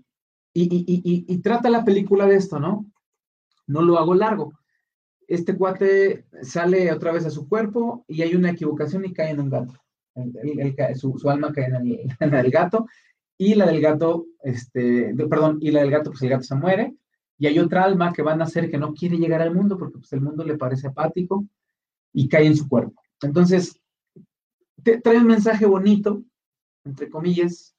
[0.52, 2.86] y, y, trata la película de esto, ¿no?
[3.66, 4.52] No lo hago largo.
[5.30, 9.38] Este cuate sale otra vez a su cuerpo y hay una equivocación y cae en
[9.38, 9.74] un gato.
[10.96, 12.86] su, alma cae en el, en el gato
[13.38, 16.96] y la del gato, este, perdón, y la del gato, pues el gato se muere,
[17.38, 19.98] y hay otra alma que va a nacer que no quiere llegar al mundo porque
[19.98, 21.46] pues, el mundo le parece apático
[22.12, 23.00] y cae en su cuerpo.
[23.22, 23.80] Entonces,
[24.82, 26.24] trae un mensaje bonito,
[26.84, 27.76] entre comillas,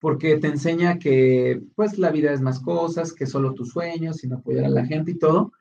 [0.00, 4.32] porque te enseña que pues la vida es más cosas, que solo tus sueños, sin
[4.32, 5.52] apoyar a la gente y todo.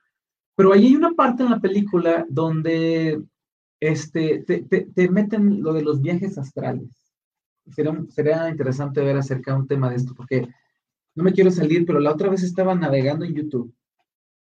[0.55, 3.21] Pero ahí hay una parte en la película donde
[3.79, 7.01] este, te, te meten lo de los viajes astrales
[8.09, 10.47] sería, interesante ver acerca de un tema de esto, porque
[11.15, 13.73] no me quiero salir, pero la otra vez estaba navegando en YouTube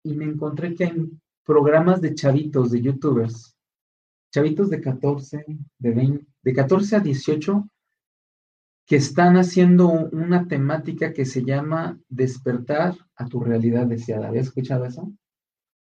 [0.02, 1.10] y me encontré que hay
[1.44, 3.56] programas de chavitos, de youtubers,
[4.32, 5.44] chavitos de 14,
[5.78, 7.68] de 20, de 14 a 18,
[8.86, 14.28] que están haciendo una temática que se llama despertar a tu realidad deseada.
[14.28, 15.12] ¿Habías escuchado eso?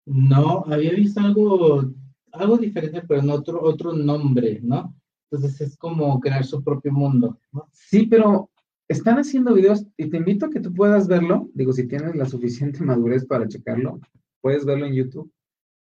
[0.07, 1.93] No, había visto algo,
[2.33, 4.95] algo diferente, pero en otro, otro nombre, ¿no?
[5.31, 7.39] Entonces es como crear su propio mundo.
[7.73, 8.51] Sí, pero
[8.89, 11.51] están haciendo videos y te invito a que tú puedas verlo.
[11.55, 14.01] Digo, si tienes la suficiente madurez para checarlo,
[14.41, 15.31] puedes verlo en YouTube.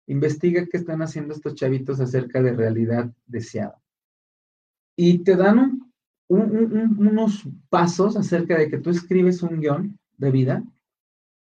[0.07, 3.81] Investiga qué están haciendo estos chavitos acerca de realidad deseada.
[4.95, 5.81] Y te dan
[6.29, 10.65] unos pasos acerca de que tú escribes un guion de vida.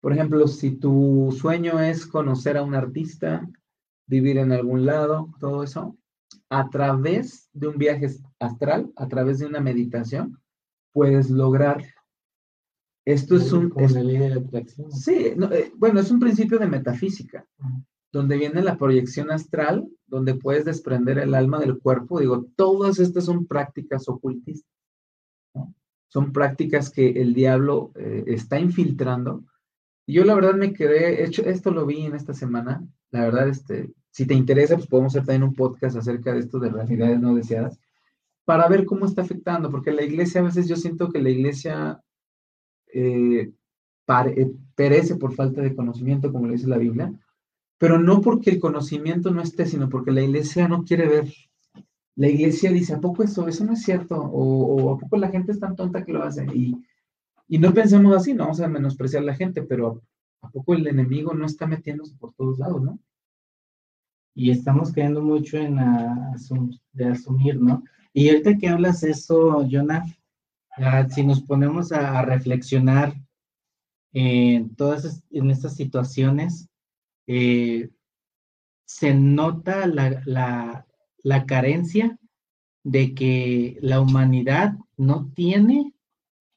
[0.03, 3.49] Por ejemplo, si tu sueño es conocer a un artista,
[4.05, 5.97] vivir en algún lado, todo eso,
[6.49, 10.41] a través de un viaje astral, a través de una meditación,
[10.91, 11.85] puedes lograr.
[13.05, 13.71] Esto es un...
[14.89, 17.47] Sí, eh, bueno, es un principio de metafísica,
[18.11, 22.19] donde viene la proyección astral, donde puedes desprender el alma del cuerpo.
[22.19, 24.69] Digo, todas estas son prácticas ocultistas.
[26.09, 29.45] Son prácticas que el diablo eh, está infiltrando.
[30.05, 33.93] Yo la verdad me quedé, hecho, esto lo vi en esta semana, la verdad, este,
[34.11, 37.35] si te interesa, pues podemos hacer también un podcast acerca de esto de realidades no
[37.35, 37.79] deseadas,
[38.45, 42.01] para ver cómo está afectando, porque la iglesia, a veces yo siento que la iglesia
[42.93, 43.51] eh,
[44.07, 47.13] eh, perece por falta de conocimiento, como le dice la Biblia,
[47.77, 51.33] pero no porque el conocimiento no esté, sino porque la iglesia no quiere ver.
[52.15, 53.47] La iglesia dice, ¿a poco eso?
[53.47, 54.15] Eso no es cierto.
[54.15, 56.45] O, ¿a poco la gente es tan tonta que lo hace?
[56.53, 56.77] Y,
[57.53, 60.01] y no pensemos así, no vamos a menospreciar a la gente, pero
[60.41, 62.99] ¿a poco el enemigo no está metiéndose por todos lados, no?
[64.35, 65.77] y estamos cayendo mucho en
[66.93, 67.83] de asumir, ¿no?
[68.13, 70.03] Y ahorita que hablas eso, Jonah,
[71.09, 73.13] si nos ponemos a, reflexionar
[74.13, 76.69] en todas en estas situaciones,
[77.27, 77.89] eh,
[78.85, 80.85] se nota la,
[81.23, 82.17] la carencia
[82.83, 85.92] de que la humanidad no tiene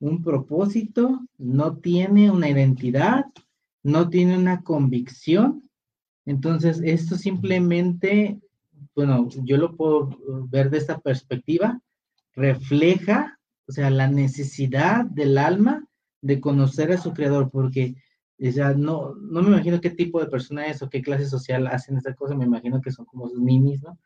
[0.00, 3.24] un propósito, no tiene una identidad,
[3.82, 5.66] no tiene una convicción
[6.26, 8.40] entonces, esto simplemente,
[8.94, 10.18] bueno, yo lo puedo
[10.50, 11.80] ver de esta perspectiva,
[12.35, 15.87] refleja, o sea, la necesidad del alma
[16.20, 17.94] de conocer a su creador, porque
[18.38, 21.96] ya no, no me imagino qué tipo de persona es o qué clase social hacen
[21.96, 23.96] esta cosa, me imagino que son como sus ninis, ¿no?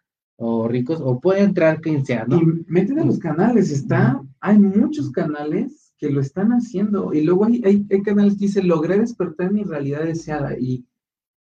[0.42, 2.40] O ricos, o puede entrar quien sea, ¿no?
[2.40, 7.44] Y meten en los canales, está, hay muchos canales que lo están haciendo, y luego
[7.44, 10.86] hay, hay, hay canales que dicen, logré despertar mi realidad deseada, y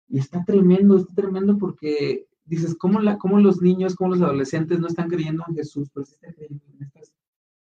[0.09, 4.79] y está tremendo, está tremendo porque dices, ¿cómo, la, cómo los niños, cómo los adolescentes
[4.79, 5.91] no están creyendo en Jesús?
[5.93, 7.13] Pues están creyendo en estas,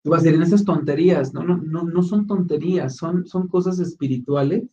[0.01, 3.47] tú vas a decir, en estas tonterías, no, no, no, no son tonterías, son, son
[3.47, 4.63] cosas espirituales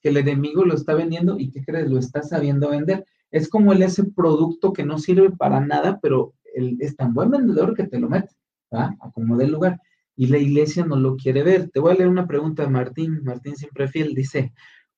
[0.00, 1.90] que el enemigo lo está vendiendo y ¿qué crees?
[1.90, 3.04] Lo está sabiendo vender.
[3.32, 7.30] Es como el, ese producto que no sirve para nada, pero el, es tan buen
[7.30, 8.32] vendedor que te lo mete,
[8.72, 8.96] ¿va?
[9.00, 9.80] A como del lugar.
[10.14, 11.70] Y la iglesia no lo quiere ver.
[11.70, 14.52] Te voy a leer una pregunta de Martín, Martín siempre fiel, dice,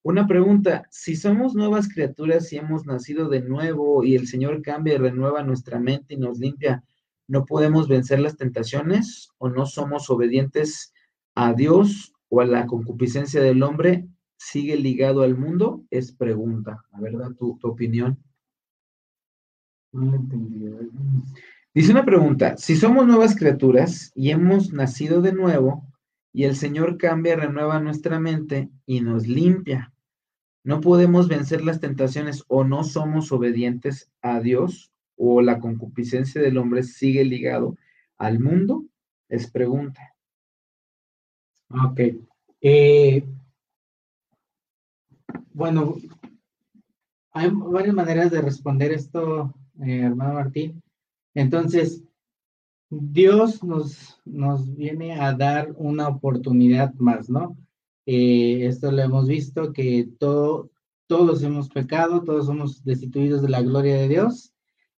[0.07, 4.94] una pregunta, si somos nuevas criaturas y hemos nacido de nuevo y el Señor cambia
[4.94, 6.85] y renueva nuestra mente y nos limpia,
[7.27, 10.92] ¿no podemos vencer las tentaciones o no somos obedientes
[11.35, 14.07] a Dios o a la concupiscencia del hombre?
[14.44, 15.85] ¿Sigue ligado al mundo?
[15.90, 16.85] Es pregunta.
[16.92, 18.22] A ver, da tu, opinión.
[19.90, 20.66] No entendí.
[21.72, 25.87] Dice una pregunta, si somos nuevas criaturas y hemos nacido de nuevo
[26.30, 29.94] y el Señor cambia renueva nuestra mente y nos limpia,
[30.62, 36.59] no podemos vencer las tentaciones o no somos obedientes a Dios o la concupiscencia del
[36.59, 37.78] hombre sigue ligado
[38.18, 38.85] al mundo?
[39.30, 40.14] Es pregunta.
[41.70, 42.00] Ok.
[42.61, 43.24] Eh,
[45.53, 45.97] bueno,
[47.33, 50.83] hay varias maneras de responder esto, eh, hermano Martín.
[51.35, 52.03] Entonces,
[52.90, 57.57] Dios nos, nos viene a dar una oportunidad más, ¿no?
[58.07, 60.70] Eh, esto lo hemos visto, que todo,
[61.07, 64.53] todos hemos pecado, todos somos destituidos de la gloria de Dios,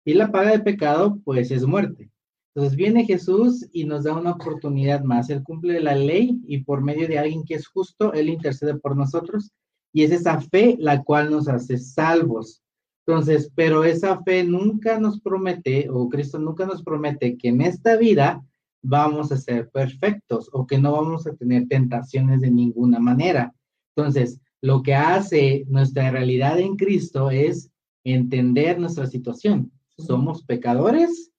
[0.05, 2.11] y la paga de pecado, pues, es muerte.
[2.55, 5.29] Entonces viene Jesús y nos da una oportunidad más.
[5.29, 8.97] Él cumple la ley y por medio de alguien que es justo, Él intercede por
[8.97, 9.53] nosotros.
[9.97, 12.63] Y es esa fe la cual nos hace salvos.
[13.07, 17.97] Entonces, pero esa fe nunca nos promete, o Cristo nunca nos promete que en esta
[17.97, 18.45] vida
[18.83, 23.55] vamos a ser perfectos o que no vamos a tener tentaciones de ninguna manera.
[23.97, 27.71] Entonces, lo que hace nuestra realidad en Cristo es
[28.05, 29.73] entender nuestra situación.
[29.97, 31.31] Somos pecadores,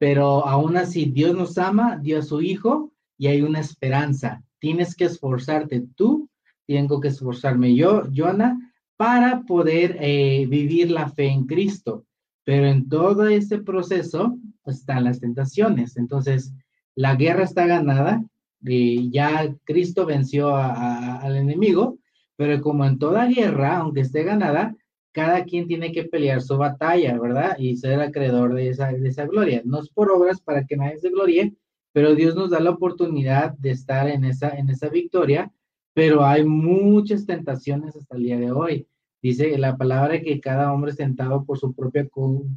[0.00, 4.42] pero aún así Dios nos ama, dio a su Hijo y hay una esperanza.
[4.58, 6.29] Tienes que esforzarte tú,
[6.74, 12.04] tengo que esforzarme yo, Joana, para poder eh, vivir la fe en Cristo.
[12.44, 15.96] Pero en todo este proceso están las tentaciones.
[15.96, 16.52] Entonces,
[16.94, 18.22] la guerra está ganada,
[18.62, 21.98] y ya Cristo venció al enemigo,
[22.36, 24.76] pero como en toda guerra, aunque esté ganada,
[25.12, 27.56] cada quien tiene que pelear su batalla, ¿verdad?
[27.58, 29.60] Y ser acreedor de esa, de esa gloria.
[29.64, 31.52] No es por obras para que nadie se glorie,
[31.92, 35.50] pero Dios nos da la oportunidad de estar en esa, en esa victoria,
[35.94, 38.86] pero hay muchas tentaciones hasta el día de hoy.
[39.22, 42.08] Dice la palabra que cada hombre es tentado por su propia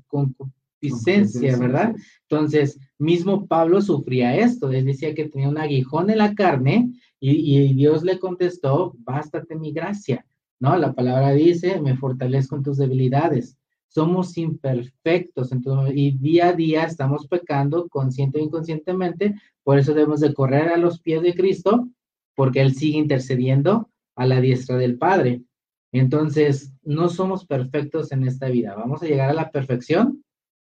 [0.08, 1.96] concupiscencia, ¿verdad?
[2.30, 7.58] Entonces, mismo Pablo sufría esto, él decía que tenía un aguijón en la carne y,
[7.58, 10.26] y Dios le contestó, bástate mi gracia
[10.63, 10.78] ¿no?
[10.78, 13.58] La palabra dice, me fortalezco en tus debilidades.
[13.89, 20.22] Somos imperfectos entonces, y día a día estamos pecando consciente o inconscientemente, por eso debemos
[20.22, 21.89] de correr a los pies de Cristo,
[22.36, 25.43] porque Él sigue intercediendo a la diestra del Padre.
[25.91, 28.76] Entonces, no somos perfectos en esta vida.
[28.76, 30.24] Vamos a llegar a la perfección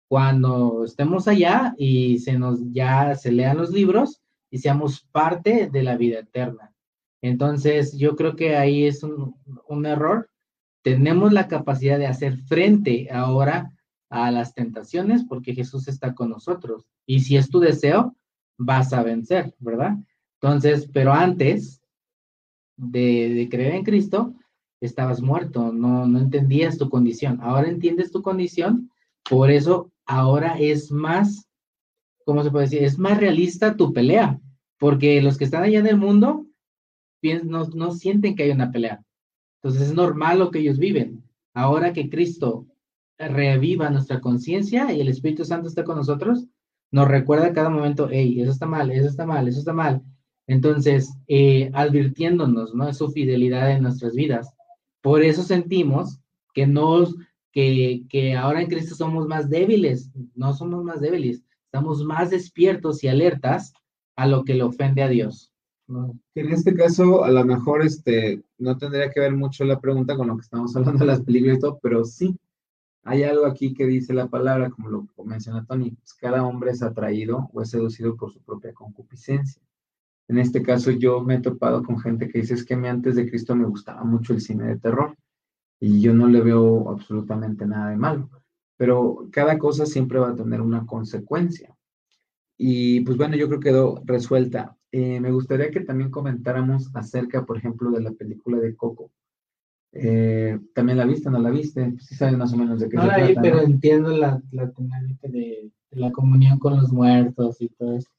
[0.08, 5.84] cuando estemos allá y se nos ya se lean los libros y seamos parte de
[5.84, 6.72] la vida eterna.
[7.24, 10.30] Entonces, yo creo que ahí es un, error.
[10.84, 13.72] Tenemos la capacidad de hacer frente ahora
[14.10, 16.86] a las tentaciones porque Jesús está con nosotros.
[17.08, 18.16] Y si es tu deseo,
[18.58, 19.96] vas a vencer, ¿verdad?
[20.43, 21.82] Entonces, pero antes
[22.75, 24.34] de, creer en Cristo,
[24.82, 27.39] estabas muerto, no, no entendías tu condición.
[27.41, 28.91] Ahora entiendes tu condición,
[29.29, 31.47] por eso ahora es más,
[32.25, 32.84] ¿cómo se puede decir?
[32.84, 34.38] Es más realista tu pelea,
[34.79, 36.45] porque los que están allá en el mundo
[37.45, 39.01] no, no sienten que hay una pelea.
[39.62, 41.23] Entonces es normal lo que ellos viven.
[41.53, 42.67] Ahora que Cristo
[43.17, 46.47] reviva nuestra conciencia y el Espíritu Santo está con nosotros,
[46.91, 50.03] nos recuerda a cada momento, hey, eso está mal, eso está mal, eso está mal.
[50.47, 52.93] Entonces, eh, advirtiéndonos, ¿no?
[52.93, 54.53] Su fidelidad en nuestras vidas.
[55.01, 56.19] Por eso sentimos
[56.53, 57.15] que nos,
[57.51, 63.03] que, que ahora en Cristo somos más débiles, no somos más débiles, estamos más despiertos
[63.03, 63.73] y alertas
[64.15, 65.51] a lo que le ofende a Dios.
[66.36, 70.27] En este caso, a lo mejor este, no tendría que ver mucho la pregunta con
[70.27, 72.38] lo que estamos hablando de las películas y todo, pero sí,
[73.03, 76.82] hay algo aquí que dice la palabra, como lo menciona Tony, pues cada hombre es
[76.82, 79.62] atraído o es seducido por su propia concupiscencia.
[80.27, 82.88] En este caso, yo me he topado con gente que dice, es que a mí
[82.88, 85.15] antes de Cristo me gustaba mucho el cine de terror
[85.79, 88.29] y yo no le veo absolutamente nada de malo,
[88.77, 91.75] pero cada cosa siempre va a tener una consecuencia.
[92.57, 94.77] Y pues bueno, yo creo que quedó resuelta.
[94.91, 99.12] Eh, me gustaría que también comentáramos acerca, por ejemplo, de la película de Coco.
[99.91, 101.29] Eh, ¿También la viste?
[101.29, 101.91] ¿No la viste?
[101.91, 104.71] Pues sí sabes más o menos de qué no la vi, pero entiendo la, la
[104.71, 108.09] temática de, la comunión con los muertos y todo eso.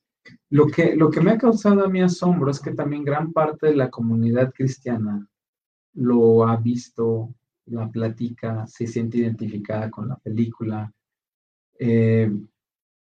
[0.50, 3.66] Lo que, lo que me ha causado a mí asombro es que también gran parte
[3.66, 5.26] de la comunidad cristiana
[5.94, 7.34] lo ha visto,
[7.66, 10.92] la platica, se siente identificada con la película.
[11.78, 12.30] Eh,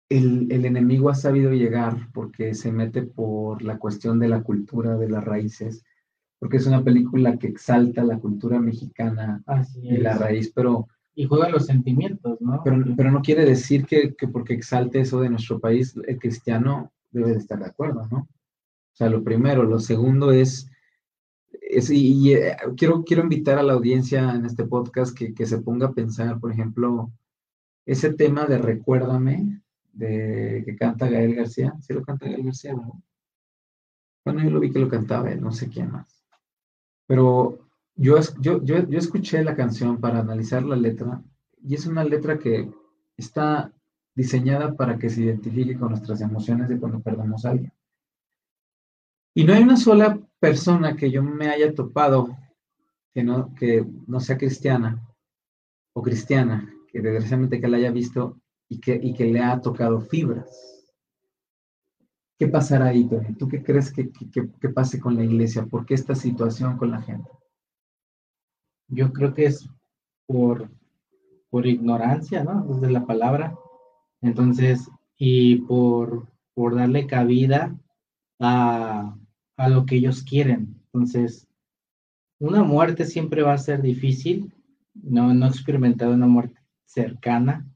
[0.09, 5.09] el, enemigo ha sabido llegar porque se mete por la cuestión de la cultura, de
[5.09, 5.85] las raíces,
[6.39, 9.43] porque es una película que exalta la cultura mexicana
[9.83, 10.89] y la raíz, pero...
[11.15, 12.63] Y juega los sentimientos, ¿no?
[12.65, 17.33] Pero, pero no quiere decir que, porque exalte eso de nuestro país, el cristiano debe
[17.33, 18.19] de estar de acuerdo, ¿no?
[18.19, 19.63] O sea, lo primero.
[19.63, 20.71] Lo segundo es,
[21.51, 25.59] es y, eh, quiero, quiero invitar a la audiencia en este podcast que, que se
[25.59, 27.11] ponga a pensar, por ejemplo,
[27.87, 31.75] ese tema de recuérdame, de que canta Gael García.
[31.81, 32.75] ¿Sí lo canta Gael García?
[34.25, 36.25] Bueno, yo lo vi que lo cantaba no sé quién más.
[37.07, 37.59] Pero
[37.97, 41.23] yo, yo, yo, yo escuché la canción para analizar la letra
[41.63, 42.71] y es una letra que
[43.17, 43.73] está
[44.15, 47.73] diseñada para que se identifique con nuestras emociones de cuando perdemos a alguien.
[49.35, 52.37] Y no hay una sola persona que yo me haya topado
[53.13, 55.03] que no, que no sea cristiana
[55.93, 60.01] o cristiana, que desgraciadamente que la haya visto y que, y que le ha tocado
[60.01, 60.81] fibras.
[62.39, 63.35] ¿Qué pasará ahí, Tony?
[63.35, 65.67] ¿Tú qué crees que, que, pase con la iglesia?
[65.67, 67.31] ¿Por qué esta situación con la gente?
[68.89, 69.69] Yo creo que es
[70.27, 70.71] por,
[71.51, 72.73] por ignorancia, ¿no?
[72.73, 73.55] Es de la palabra.
[74.23, 77.79] Entonces, y por, por darle cabida
[78.39, 79.17] a,
[79.57, 80.81] a lo que ellos quieren.
[80.93, 81.47] Entonces,
[82.39, 84.53] una muerte siempre va a ser difícil.
[84.95, 87.67] No, no he experimentado una muerte cercana.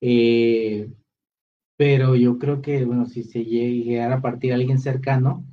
[0.00, 0.90] Eh,
[1.76, 5.44] pero yo creo que, bueno, si se llegara a partir alguien cercano,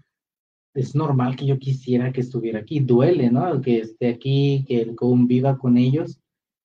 [0.73, 2.79] es normal que yo quisiera que estuviera aquí.
[2.79, 3.61] Duele, ¿no?
[3.61, 6.19] Que esté aquí, que conviva con ellos.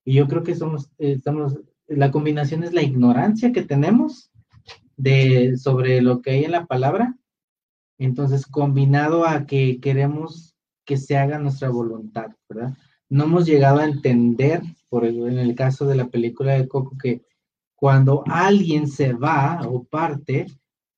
[0.04, 1.58] Y yo creo que somos, estamos,
[1.88, 4.30] la combinación es la ignorancia que tenemos
[4.96, 7.16] de, sobre lo que hay en la palabra.
[7.98, 12.76] Entonces, combinado a que queremos que se haga nuestra voluntad, ¿verdad?
[13.08, 17.22] No hemos llegado a entender, por en el caso de la película de Coco, que
[17.74, 20.46] cuando alguien se va o parte,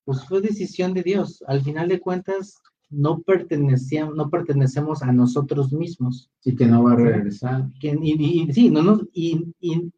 [0.03, 1.43] pues fue decisión de Dios.
[1.47, 2.61] Al final de cuentas,
[2.91, 6.29] no, pertenecíamos, no pertenecemos a nosotros mismos.
[6.43, 7.69] Y que no va a regresar.
[7.81, 9.53] y, sí, no nos, y,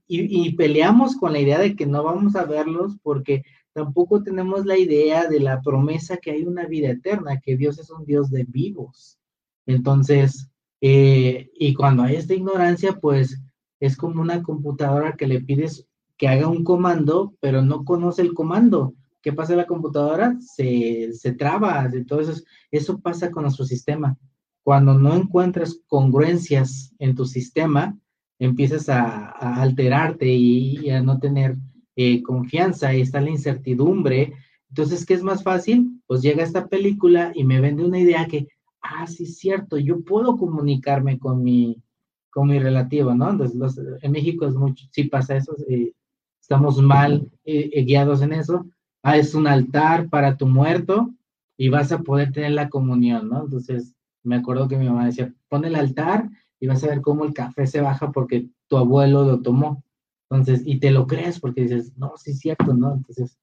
[0.08, 4.78] y, peleamos con la idea de que no vamos a verlos porque tampoco tenemos la
[4.78, 8.46] idea de la promesa que hay una vida eterna, que Dios es un Dios de
[8.48, 9.18] vivos.
[9.66, 10.50] Entonces,
[10.82, 13.42] eh, y cuando hay esta ignorancia, pues
[13.80, 15.88] es como una computadora que le pides
[16.18, 18.94] que haga un comando, pero no conoce el comando.
[19.24, 20.38] ¿Qué pasa en la computadora?
[20.42, 21.90] Se, se traba.
[21.92, 24.18] Entonces, eso pasa con nuestro sistema.
[24.64, 27.98] Cuando no encuentras congruencias en tu sistema,
[28.38, 29.30] empiezas a,
[29.62, 31.56] alterarte y, a no tener
[31.96, 34.34] eh, confianza y está la incertidumbre.
[34.70, 36.02] Entonces, ¿qué es más fácil?
[36.06, 38.48] Pues llega esta película y me vende una idea que,
[38.82, 41.82] ah, sí es cierto, yo puedo comunicarme con mi,
[42.30, 43.30] con mi relativo, ¿no?
[43.30, 45.94] Entonces, en México es mucho, sí pasa eso, eh,
[46.42, 48.66] estamos mal eh, guiados en eso.
[49.04, 51.14] Ah, es un altar para tu muerto
[51.58, 53.44] y vas a poder tener la comunión, ¿no?
[53.44, 53.94] Entonces,
[54.24, 56.30] me acuerdo que mi mamá decía, pon el altar
[56.60, 59.84] y vas a ver cómo el café se baja porque tu abuelo lo tomó.
[60.30, 62.94] Entonces, y te lo crees porque dices, no, sí es cierto, ¿no?
[62.94, 63.38] Entonces,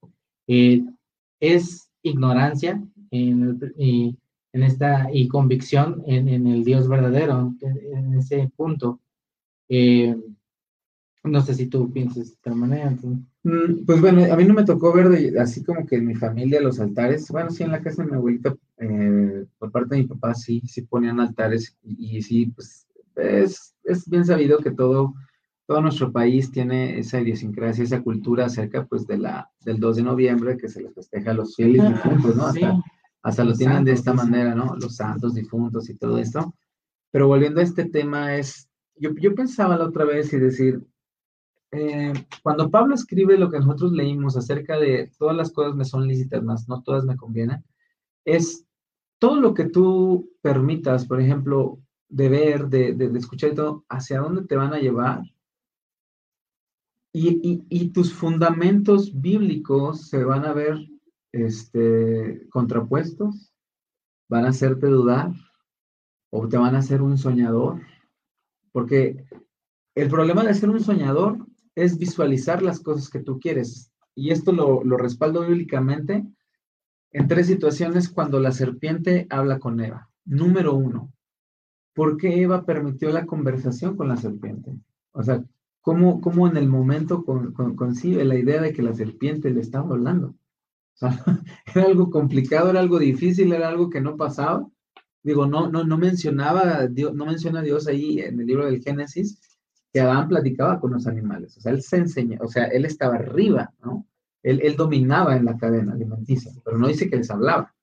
[0.48, 0.82] eh,
[1.38, 4.16] es ignorancia en, y,
[4.52, 9.00] en esta, y convicción en, en, el Dios verdadero, en, ese punto.
[9.68, 10.16] Eh,
[11.22, 12.90] no sé si tú piensas de esta manera.
[12.90, 16.60] Mm, pues bueno, a mí no me tocó ver así como que en mi familia
[16.60, 17.30] los altares.
[17.30, 20.60] Bueno, sí, en la casa de mi abuelita, eh, por parte de mi papá, sí,
[20.66, 22.86] sí ponían altares y, sí, pues
[23.16, 25.14] es, es, bien sabido que todo,
[25.66, 30.02] todo nuestro país tiene esa idiosincrasia, esa cultura acerca pues de la, del 2 de
[30.02, 32.46] noviembre que se les festeja a los fieles difuntos, ¿no?
[32.46, 32.82] Hasta,
[33.22, 34.76] hasta lo tienen de esta manera, ¿no?
[34.76, 36.54] Los santos difuntos y todo esto.
[37.10, 40.82] Pero volviendo a este tema es, yo, yo pensaba la otra vez y decir,
[41.72, 42.12] eh,
[42.42, 46.42] cuando Pablo escribe lo que nosotros leímos acerca de todas las cosas me son lícitas,
[46.42, 47.64] más no todas me convienen,
[48.24, 48.66] es
[49.18, 54.20] todo lo que tú permitas, por ejemplo, de ver, de, de, escuchar y todo, hacia
[54.20, 55.22] dónde te van a llevar.
[57.12, 60.78] Y, y, tus fundamentos bíblicos se van a ver
[61.32, 63.52] este, contrapuestos,
[64.28, 65.32] van a hacerte dudar
[66.30, 67.80] o te van a hacer un soñador.
[68.70, 69.24] Porque
[69.96, 73.92] el problema de ser un soñador es visualizar las cosas que tú quieres.
[74.14, 76.26] Y esto lo, lo respaldo bíblicamente
[77.12, 80.08] en tres situaciones cuando la serpiente habla con Eva.
[80.24, 81.12] Número uno,
[81.94, 84.72] ¿por qué Eva permitió la conversación con la serpiente?
[85.12, 85.44] O sea,
[85.80, 89.90] ¿cómo, cómo en el momento con, concibe la idea de que la serpiente le estaba
[89.90, 90.28] hablando?
[90.28, 90.36] O
[90.94, 91.10] sea,
[91.74, 94.66] era algo complicado, era algo difícil, era algo que no pasaba.
[95.22, 99.40] Digo, no, no, no mencionaba, Dios, no menciona Dios ahí en el libro del Génesis,
[99.98, 103.72] Adán platicaba con los animales, o sea, él se enseña, o sea, él estaba arriba,
[103.82, 104.06] ¿no?
[104.42, 107.74] Él, él dominaba en la cadena alimenticia, pero no dice que les hablaba.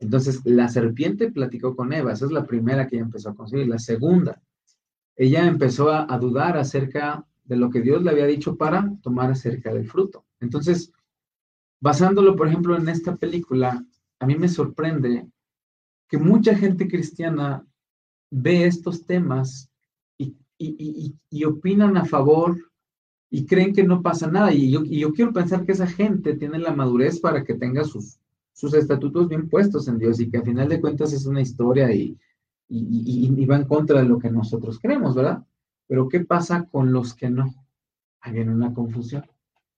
[0.00, 3.68] Entonces, la serpiente platicó con Eva, esa es la primera que ella empezó a conseguir.
[3.68, 4.42] La segunda,
[5.14, 9.30] ella empezó a, a dudar acerca de lo que Dios le había dicho para tomar
[9.30, 10.24] acerca del fruto.
[10.40, 10.92] Entonces,
[11.80, 13.84] basándolo, por ejemplo, en esta película,
[14.18, 15.28] a mí me sorprende
[16.08, 17.64] que mucha gente cristiana
[18.30, 19.71] ve estos temas
[21.30, 22.56] y, opinan a favor
[23.30, 24.52] y creen que no pasa nada.
[24.52, 28.18] Y yo, quiero pensar que esa gente tiene la madurez para que tenga sus,
[28.52, 31.92] sus estatutos bien puestos en Dios y que al final de cuentas es una historia
[31.92, 32.16] y,
[32.68, 35.44] y, va en contra de lo que nosotros creemos, ¿verdad?
[35.86, 37.54] Pero ¿qué pasa con los que no?
[38.20, 39.24] Hay una confusión.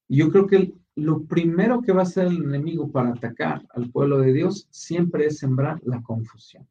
[0.06, 3.90] Y yo creo que lo primero que va a hacer el enemigo para atacar al
[3.90, 6.68] pueblo de Dios siempre es sembrar la confusión.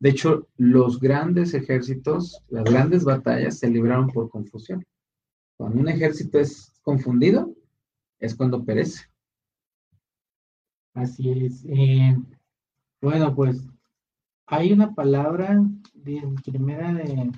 [0.00, 4.84] De hecho, los grandes ejércitos, las grandes batallas se libraron por confusión.
[5.58, 7.54] Cuando un ejército es confundido,
[8.18, 9.04] es cuando perece.
[10.94, 11.64] Así es.
[11.68, 12.16] Eh,
[13.02, 13.62] bueno, pues
[14.46, 15.62] hay una palabra
[15.94, 17.30] de primera de,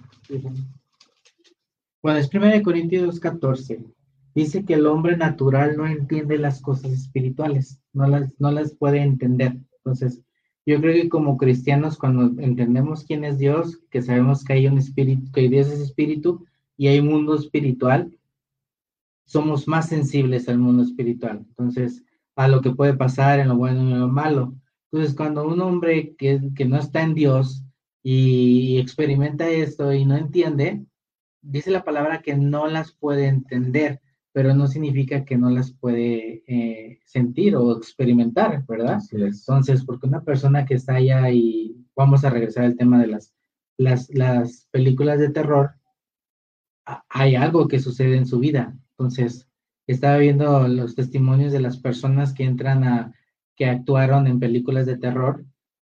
[2.03, 3.85] bueno, es primera de Corintios 14.
[4.35, 9.03] Dice que el hombre natural no entiende las cosas espirituales, no las, no las puede
[9.03, 9.57] entender.
[9.79, 10.23] Entonces,
[10.65, 14.79] yo creo que como cristianos, cuando entendemos quién es Dios, que sabemos que hay un
[14.79, 16.47] espíritu, que Dios es espíritu
[16.77, 18.17] y hay un mundo espiritual,
[19.25, 21.45] somos más sensibles al mundo espiritual.
[21.49, 22.05] Entonces,
[22.37, 24.55] a lo que puede pasar en lo bueno y en lo malo.
[24.91, 27.65] Entonces, cuando un hombre que, que no está en Dios
[28.03, 30.85] y experimenta esto y no entiende,
[31.41, 34.01] dice la palabra que no las puede entender
[34.33, 38.99] pero no significa que no las puede eh, sentir o experimentar, ¿verdad?
[39.13, 43.35] Entonces, porque una persona que está allá y vamos a regresar al tema de las,
[43.77, 45.73] las, las películas de terror,
[47.09, 48.75] hay algo que sucede en su vida.
[48.93, 49.47] Entonces,
[49.87, 53.13] estaba viendo los testimonios de las personas que entran a,
[53.57, 55.45] que actuaron en películas de terror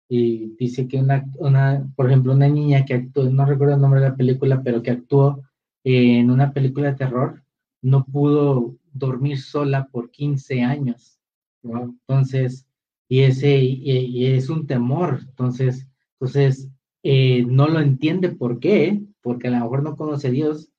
[0.08, 4.00] y dice que una, una por ejemplo, una niña que actuó, no recuerdo el nombre
[4.00, 5.42] de la película, pero que actuó
[5.84, 7.41] en una película de terror,
[7.82, 11.18] no pudo dormir sola por 15 años.
[11.62, 12.66] Entonces,
[13.08, 15.20] y ese y, es un temor.
[15.28, 16.68] Entonces, entonces
[17.02, 20.70] eh, no lo entiende por qué, porque a lo mejor no conoce a Dios.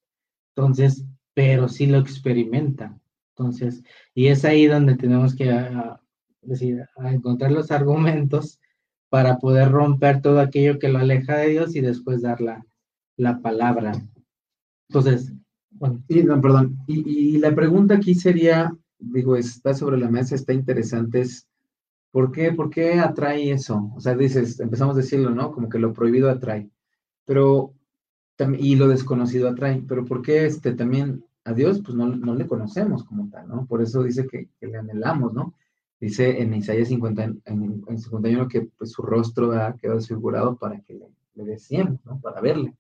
[0.56, 2.98] Entonces, pero sí lo experimenta.
[3.36, 3.84] Entonces,
[4.14, 6.02] y es ahí donde tenemos que ah,
[6.42, 8.60] decir, encontrar los argumentos
[9.10, 12.66] para poder romper todo aquello que lo aleja de Dios y después dar la,
[13.18, 13.94] la palabra.
[14.90, 15.34] Entonces,
[16.08, 16.78] y, no, perdón.
[16.88, 21.48] Y, la pregunta aquí sería, digo, está sobre la mesa, está interesante, es
[22.12, 23.92] ¿por qué, ¿por qué atrae eso?
[23.96, 25.52] O sea, dices, empezamos a decirlo, ¿no?
[25.52, 26.70] Como que lo prohibido atrae,
[27.26, 27.74] pero,
[28.60, 32.48] y lo desconocido atrae, pero ¿por qué este, también a Dios, pues no, no le
[32.48, 33.66] conocemos como tal, ¿no?
[33.66, 35.54] Por eso dice que, le anhelamos, ¿no?
[36.00, 40.80] Dice en Isaías 50, en, en 51 que pues, su rostro ha quedado desfigurado para
[40.82, 42.20] que le, le deseemos, ¿no?
[42.20, 42.76] Para verle.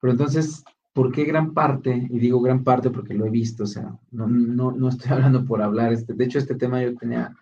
[0.00, 2.06] Pero entonces, ¿por qué gran parte?
[2.10, 5.44] Y digo gran parte porque lo he visto, o sea, no, no, no estoy hablando
[5.44, 5.92] por hablar.
[5.92, 7.36] Este, de hecho, este tema yo tenía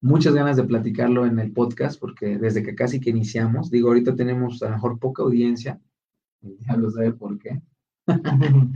[0.00, 4.14] muchas ganas de platicarlo en el podcast porque desde que casi que iniciamos, digo, ahorita
[4.14, 5.80] tenemos a lo mejor poca audiencia,
[6.40, 7.60] ya lo sabe por qué.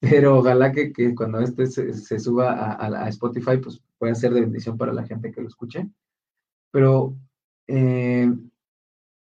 [0.00, 4.42] Pero ojalá que, que cuando este se, suba a, a, Spotify, pues pueda ser de
[4.42, 5.88] bendición para la gente que lo escuche.
[6.70, 7.16] Pero
[7.66, 8.30] eh,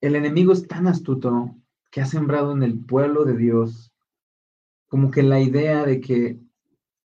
[0.02, 1.56] el enemigo es tan astuto
[1.92, 3.89] que ha sembrado en el pueblo de Dios
[4.90, 6.40] como que la idea de que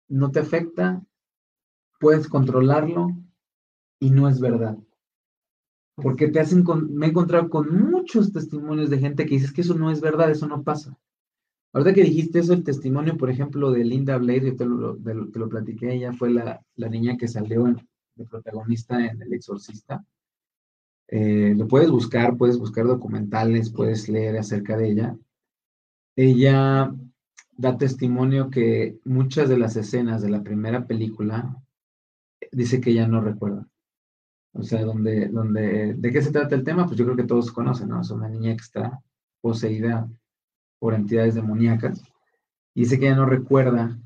[0.09, 1.03] no te afecta,
[1.99, 3.09] puedes controlarlo
[3.99, 4.79] y no es verdad.
[5.97, 9.75] Porque te hacen me he encontrado con muchos testimonios de gente que dices que eso
[9.75, 10.97] no es verdad, eso no pasa.
[11.73, 15.39] Ahorita que dijiste eso, el testimonio, por ejemplo, de Linda Blade, yo te lo, te
[15.39, 17.65] lo, platiqué, ella fue la, niña que salió
[18.17, 20.05] de protagonista en El Exorcista.
[21.07, 25.17] Eh, lo puedes buscar, puedes buscar documentales, puedes leer acerca de ella.
[26.17, 26.93] Ella
[27.61, 31.55] da testimonio que muchas de las escenas de la primera película
[32.53, 33.69] dice que ya no recuerda.
[34.55, 36.87] O sea, donde, donde, ¿de qué se trata el tema?
[36.87, 38.01] Pues yo creo que todos conocen, ¿no?
[38.01, 39.03] Es una niña que está
[39.43, 40.09] poseída
[40.79, 42.03] por entidades demoníacas.
[42.75, 43.99] Y dice que ya no recuerda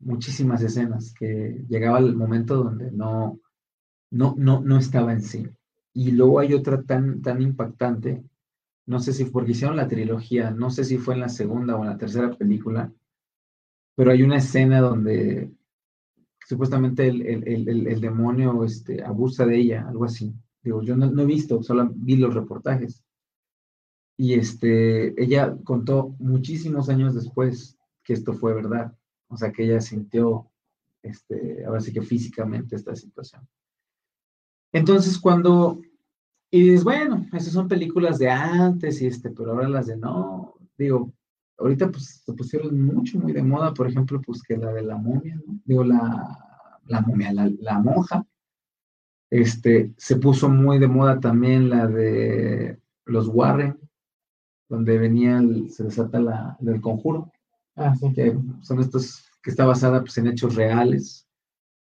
[0.00, 3.38] muchísimas escenas, que llegaba el momento donde no,
[4.10, 5.46] no, no, no estaba en sí.
[5.92, 8.24] Y luego hay otra tan, tan impactante,
[8.86, 11.82] no sé si porque hicieron la trilogía, no sé si fue en la segunda o
[11.82, 12.90] en la tercera película,
[13.94, 15.50] pero hay una escena donde
[16.46, 20.34] supuestamente el, demonio este, abusa de ella, algo así.
[20.62, 23.02] Digo, yo no, he visto, solo vi los reportajes.
[24.16, 28.96] Y este, ella contó muchísimos años después que esto fue verdad.
[29.28, 30.50] O sea, que ella sintió,
[31.02, 33.48] este, ahora sí que físicamente esta situación.
[34.72, 35.80] Entonces, cuando,
[36.50, 40.54] y dices, bueno, esas son películas de antes y este, pero ahora las de no,
[40.78, 41.12] digo,
[41.62, 44.96] ahorita pues se pusieron mucho, muy de moda, por ejemplo, pues que la de la
[44.96, 45.60] momia, ¿no?
[45.64, 46.38] Digo, la,
[46.86, 48.26] la momia, la, monja.
[49.30, 53.78] Este, se puso muy de moda también la de los Warren,
[54.68, 57.30] donde venía, el, se desata la del conjuro.
[57.76, 58.12] Ah, sí.
[58.12, 61.26] Que son estos, que está basada pues, en hechos reales.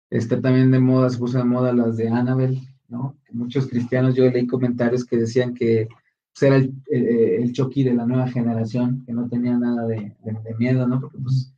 [0.09, 3.17] Está también de moda, se puso de moda las de Annabelle, ¿no?
[3.31, 5.89] Muchos cristianos, yo leí comentarios que decían que
[6.37, 10.15] pues, era el, eh, el, Chucky de la nueva generación, que no tenía de,
[10.57, 10.99] miedo, ¿no?
[10.99, 11.53] Porque pues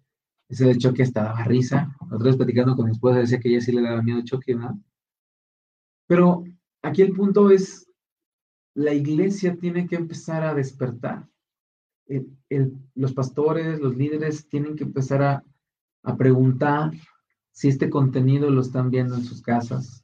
[0.50, 1.96] ese de Chucky hasta daba risa.
[2.02, 4.84] Otra vez platicando con mi esposa decía que ella sí le daba miedo Chucky, ¿no?
[6.08, 6.44] Pero
[6.82, 7.88] aquí el punto es
[8.74, 11.28] la iglesia tiene que empezar a despertar.
[12.96, 15.44] los pastores, los líderes tienen que empezar a,
[16.04, 16.92] a preguntar
[17.52, 20.04] si este contenido lo están viendo en sus casas.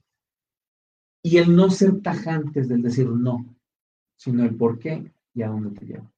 [1.24, 3.45] Y el no ser tajantes del decir no,
[4.16, 6.14] sino el por qué y a dónde te lleva.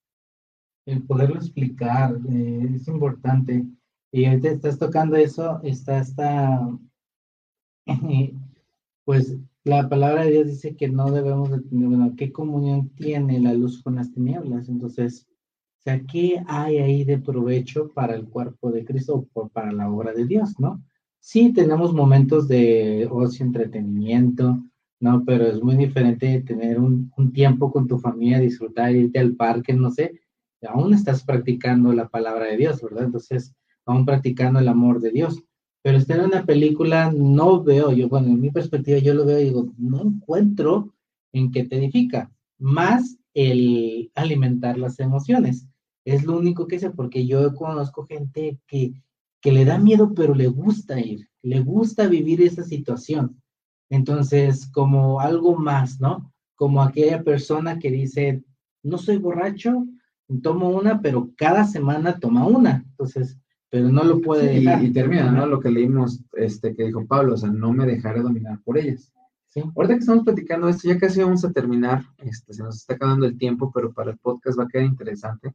[0.88, 3.66] El poderlo explicar eh, es importante.
[4.12, 6.68] Y ahorita estás tocando eso, está esta,
[9.06, 13.38] pues la palabra de Dios dice que no debemos de tener, bueno, ¿qué comunión tiene
[13.42, 14.70] la luz con las tinieblas?
[14.70, 19.74] Entonces, o sea, ¿qué hay ahí de provecho para el cuerpo de Cristo o para
[19.74, 20.82] la obra de Dios, no?
[21.20, 24.64] Sí, tenemos momentos de ocio, entretenimiento,
[25.02, 25.26] ¿no?
[25.26, 29.92] Pero es muy diferente tener un, tiempo con tu familia, disfrutar, irte al parque, no
[29.92, 30.14] sé,
[30.66, 33.06] aún estás practicando la palabra de Dios, ¿verdad?
[33.06, 33.54] Entonces,
[33.86, 35.44] aún practicando el amor de Dios.
[35.84, 39.40] Pero estar en una película no veo, yo, bueno, en mi perspectiva yo lo veo
[39.40, 40.94] y digo, no encuentro
[41.34, 45.68] en qué te edifica, más el alimentar las emociones.
[46.04, 48.94] Es lo único que sé, porque yo conozco gente que
[49.42, 53.42] que le da miedo, pero le gusta ir, le gusta vivir esa situación.
[53.90, 56.34] Entonces, como algo más, ¿no?
[56.56, 58.44] Como aquella persona que dice,
[58.84, 59.86] no soy borracho,
[60.42, 62.84] tomo una, pero cada semana toma una.
[62.90, 63.38] Entonces,
[63.70, 64.84] pero no lo puede dejar.
[64.84, 65.46] Y, termina, ¿no?
[65.46, 69.12] Lo que leímos, este, que dijo Pablo, o sea, no me dejaré dominar por ellas.
[69.50, 69.62] Sí.
[69.76, 73.26] Ahorita que estamos platicando esto, ya casi vamos a terminar, este, se nos está acabando
[73.26, 75.54] el tiempo, pero para el podcast va a quedar interesante.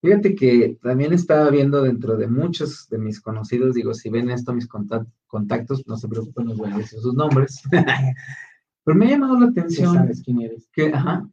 [0.00, 4.52] Fíjate que también estaba viendo dentro de muchos de mis conocidos, digo, si ven esto,
[4.52, 7.62] mis contactos, no se preocupen, no voy a decir sus nombres.
[8.84, 10.68] Pero me ha llamado la atención sabes quién eres.
[10.70, 11.26] que ajá,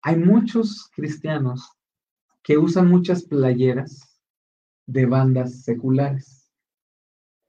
[0.00, 1.70] hay muchos cristianos
[2.44, 4.20] que usan muchas playeras
[4.86, 6.52] de bandas seculares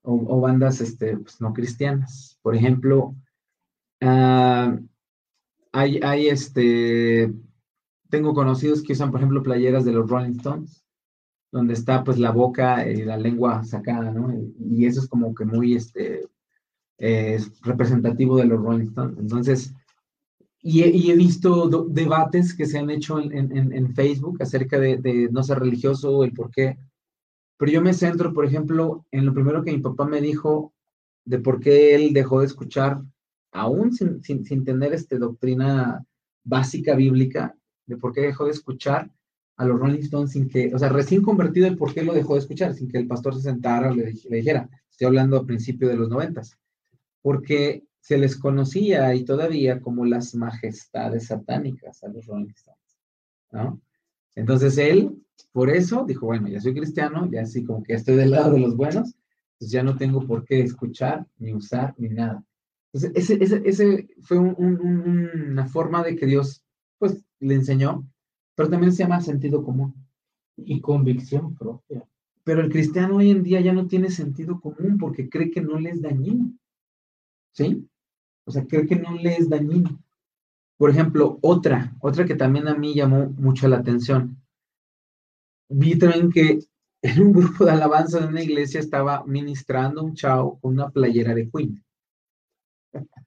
[0.01, 2.39] o, bandas este, pues, no cristianas.
[2.41, 3.15] Por ejemplo,
[4.01, 4.79] uh,
[5.73, 7.33] hay, hay este,
[8.09, 10.85] tengo conocidos que usan, por ejemplo, playeras de los Rolling Stones,
[11.51, 14.33] donde está pues la boca y la lengua sacada, ¿no?
[14.59, 16.29] Y eso es como que muy este,
[17.63, 19.17] representativo de los Rolling Stones.
[19.17, 19.73] Entonces,
[20.68, 26.24] y he, visto debates que se han hecho en, Facebook acerca de, no ser religioso,
[26.24, 26.76] el por qué.
[27.55, 30.74] Pero yo me centro, por ejemplo, en lo primero que mi papá me dijo
[31.24, 32.99] de por qué él dejó de escuchar,
[33.51, 36.03] aún sin, sin, sin tener este, doctrina
[36.43, 37.55] básica bíblica,
[37.86, 39.11] de por qué dejó de escuchar
[39.57, 42.34] a los Rolling Stones sin que, o sea, recién convertido el por qué lo dejó
[42.34, 45.88] de escuchar, sin que el pastor se sentara o le, dijera, estoy hablando a principio
[45.88, 46.57] de los noventas,
[47.22, 52.99] porque se les conocía y todavía como las majestades satánicas a los Rolling Stones,
[53.51, 53.81] ¿no?
[54.35, 58.29] Entonces él, por eso, dijo, bueno, ya soy cristiano, ya así como que estoy del
[58.29, 59.15] lado de los buenos,
[59.57, 62.45] pues ya no tengo por qué escuchar, ni usar, ni nada.
[62.93, 66.63] Entonces, ese, ese, fue una forma de que Dios
[66.99, 68.07] pues le enseñó,
[68.53, 69.95] pero también se llama sentido común.
[70.57, 72.07] Y convicción propia.
[72.43, 75.79] Pero el cristiano hoy en día ya no tiene sentido común porque cree que no
[75.79, 76.53] le es dañino.
[77.51, 77.89] ¿Sí?
[78.45, 80.01] O sea, cree que no le es dañino.
[80.77, 84.37] Por ejemplo, otra, otra que también a mí llamó mucho la atención.
[85.69, 86.59] Vi también que
[87.01, 91.33] en un grupo de alabanza de una iglesia estaba ministrando un chavo con una playera
[91.33, 91.83] de Queen.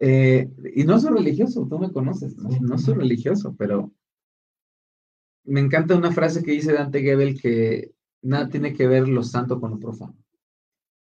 [0.00, 2.76] Eh, y no soy religioso, tú me conoces, ¿no?
[2.76, 3.90] soy religioso, pero
[5.44, 9.60] me encanta una frase que dice Dante Gebel que nada tiene que ver lo santo
[9.60, 10.23] con lo profano.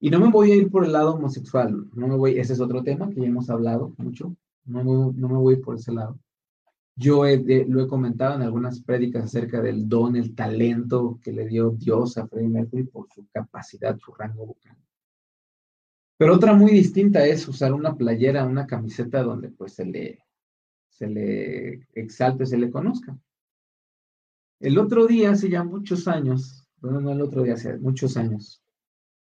[0.01, 2.61] Y no me voy a ir por el lado homosexual, no me voy, ese es
[2.61, 6.19] otro tema que ya hemos hablado mucho, no, no me voy por ese lado.
[6.97, 11.71] Yo lo he comentado en algunas prédicas acerca del don, el talento que le dio
[11.71, 14.77] Dios a Freddie Mercury por su capacidad, su rango vocal.
[16.17, 20.25] Pero otra muy distinta es usar una playera, una camiseta donde pues se le,
[20.89, 23.19] se le exalte, se le conozca.
[24.61, 28.64] El otro día, hace ya muchos años, bueno, no el otro día, hace muchos años,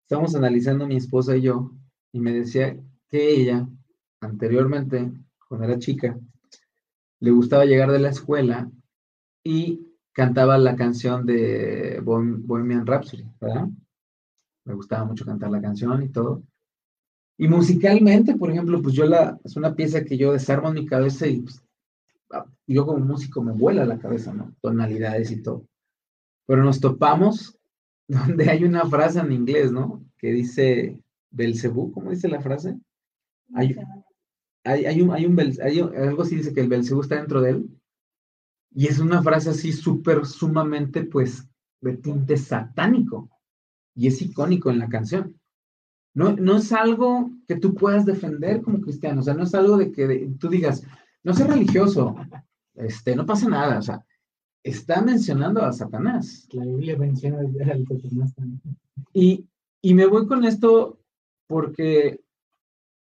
[0.08, 1.70] estamos analizando mi esposa y yo,
[2.12, 2.74] y me decía
[3.10, 3.68] que ella,
[4.22, 5.12] anteriormente,
[5.46, 6.18] cuando era chica,
[7.20, 8.70] le gustaba llegar de la escuela
[9.44, 13.68] y cantaba la canción de Bohemian Rhapsody, ¿verdad?
[14.64, 16.42] Me gustaba mucho cantar la canción y todo.
[17.36, 20.86] Y musicalmente, por ejemplo, pues yo la, es una pieza que yo desarmo en mi
[20.86, 21.62] cabeza y pues,
[22.32, 24.54] ah, yo como músico me vuela la cabeza, ¿no?
[24.62, 25.66] Tonalidades y todo.
[26.46, 27.57] Pero nos topamos
[28.26, 30.04] donde hay una frase en inglés, ¿no?
[30.16, 31.00] Que dice
[31.30, 32.78] Belcebú, ¿cómo dice la frase?
[33.54, 33.76] Hay,
[34.64, 37.80] hay, un, hay, un, hay algo así dice que el Belcebú está dentro de él.
[38.70, 41.48] Y es una frase así súper, sumamente, pues,
[41.80, 43.30] de tinte satánico.
[43.94, 45.38] Y es icónico en la canción.
[46.14, 49.76] No, no es algo que tú puedas defender como cristiano, o sea, no es algo
[49.76, 50.82] de que tú digas,
[51.22, 52.16] no sé religioso,
[52.74, 54.04] este, no pasa nada, o sea,
[54.62, 56.48] está mencionando a Satanás.
[56.52, 58.60] La Biblia menciona al Satanás también.
[59.12, 59.46] Y,
[59.82, 60.98] y me voy con esto
[61.46, 62.20] porque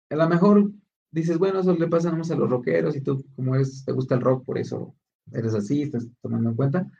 [0.09, 0.71] a lo mejor
[1.11, 4.15] dices, bueno, eso le pasa nomás a los rockeros y tú, como es, te gusta
[4.15, 4.95] el rock, por eso
[5.31, 6.91] eres así, estás tomando en cuenta.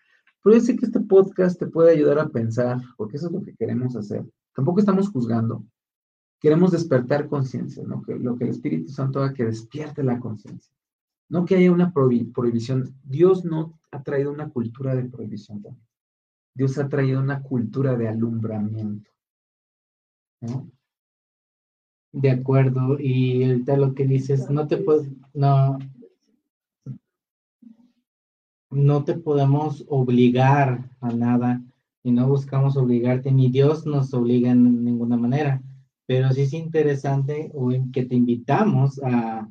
[0.44, 3.42] Pero yo sé que este podcast te puede ayudar a pensar, porque eso es lo
[3.42, 4.26] que queremos hacer.
[4.54, 5.66] Tampoco estamos juzgando.
[6.40, 8.04] Queremos despertar conciencia, ¿no?
[8.04, 10.72] Que lo que el Espíritu Santo haga que despierte la conciencia.
[11.30, 12.96] No que haya una prohibición.
[13.04, 15.64] Dios no ha traído una cultura de prohibición.
[16.54, 19.12] Dios ha traído una cultura de alumbramiento.
[22.12, 24.84] De acuerdo, y ahorita lo que dices, no te
[25.34, 25.78] no,
[28.70, 31.62] no te podemos obligar a nada
[32.04, 35.62] y no buscamos obligarte, ni Dios nos obliga en ninguna manera,
[36.06, 37.52] pero sí es interesante
[37.92, 39.50] que te invitamos a,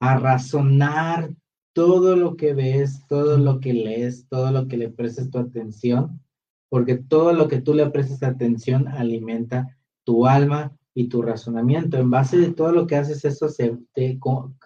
[0.00, 1.30] a razonar
[1.72, 6.22] todo lo que ves, todo lo que lees, todo lo que le prestes tu atención,
[6.68, 11.98] porque todo lo que tú le prestes atención alimenta tu alma y tu razonamiento.
[11.98, 14.18] En base de todo lo que haces, eso se, te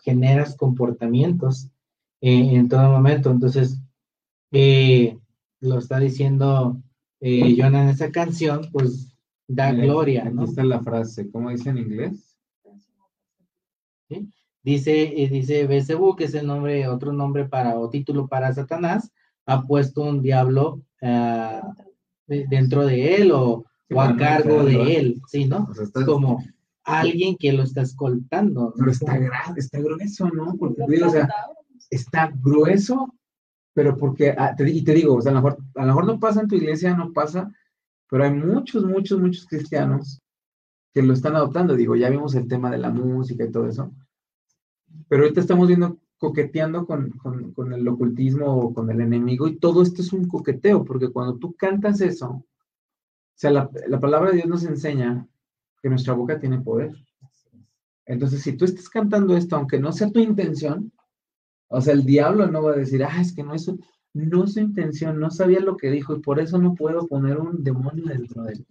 [0.05, 1.69] generas comportamientos
[2.21, 3.31] eh, en todo momento.
[3.31, 3.81] Entonces,
[4.53, 5.19] eh,
[5.61, 6.81] lo está diciendo
[7.21, 9.17] eh, Jonah en esa canción, pues
[9.49, 10.31] da gloria.
[10.31, 10.45] ¿no?
[10.45, 12.39] está la frase, ¿cómo dice en inglés?
[14.63, 19.11] Dice, eh, dice Bezebu, que es el nombre, otro nombre para, o título para Satanás,
[19.47, 21.63] ha puesto un diablo ah,
[22.27, 25.69] dentro de él o, o a cargo de él, ¿sí, no?
[26.05, 26.43] como
[26.85, 28.75] alguien que lo está escoltando.
[28.77, 30.55] Pero está grande, está grueso, ¿no?
[30.57, 31.29] Porque o sea,
[31.91, 33.15] está grueso,
[33.75, 36.21] pero porque, ah, y te digo, o sea, a lo, mejor, a lo mejor no
[36.21, 37.51] pasa en tu iglesia, no pasa,
[38.09, 40.21] pero hay muchos, muchos, muchos cristianos
[40.93, 41.75] que lo están adoptando.
[41.75, 43.93] Digo, ya vimos el tema de la música y todo eso,
[45.09, 47.11] pero ahorita estamos viendo coqueteando con,
[47.55, 51.37] con, el ocultismo o con el enemigo y todo esto es un coqueteo, porque cuando
[51.39, 52.45] tú cantas eso, o
[53.35, 55.27] sea, la, la palabra de Dios nos enseña
[55.83, 56.95] que nuestra boca tiene poder.
[58.05, 60.93] Entonces, si tú estás cantando esto, aunque no sea tu intención,
[61.69, 63.81] o sea, el diablo no va a decir, ah, es que no es su,
[64.13, 67.63] no su intención, no sabía lo que dijo y por eso no puedo poner un
[67.63, 68.67] demonio dentro de él.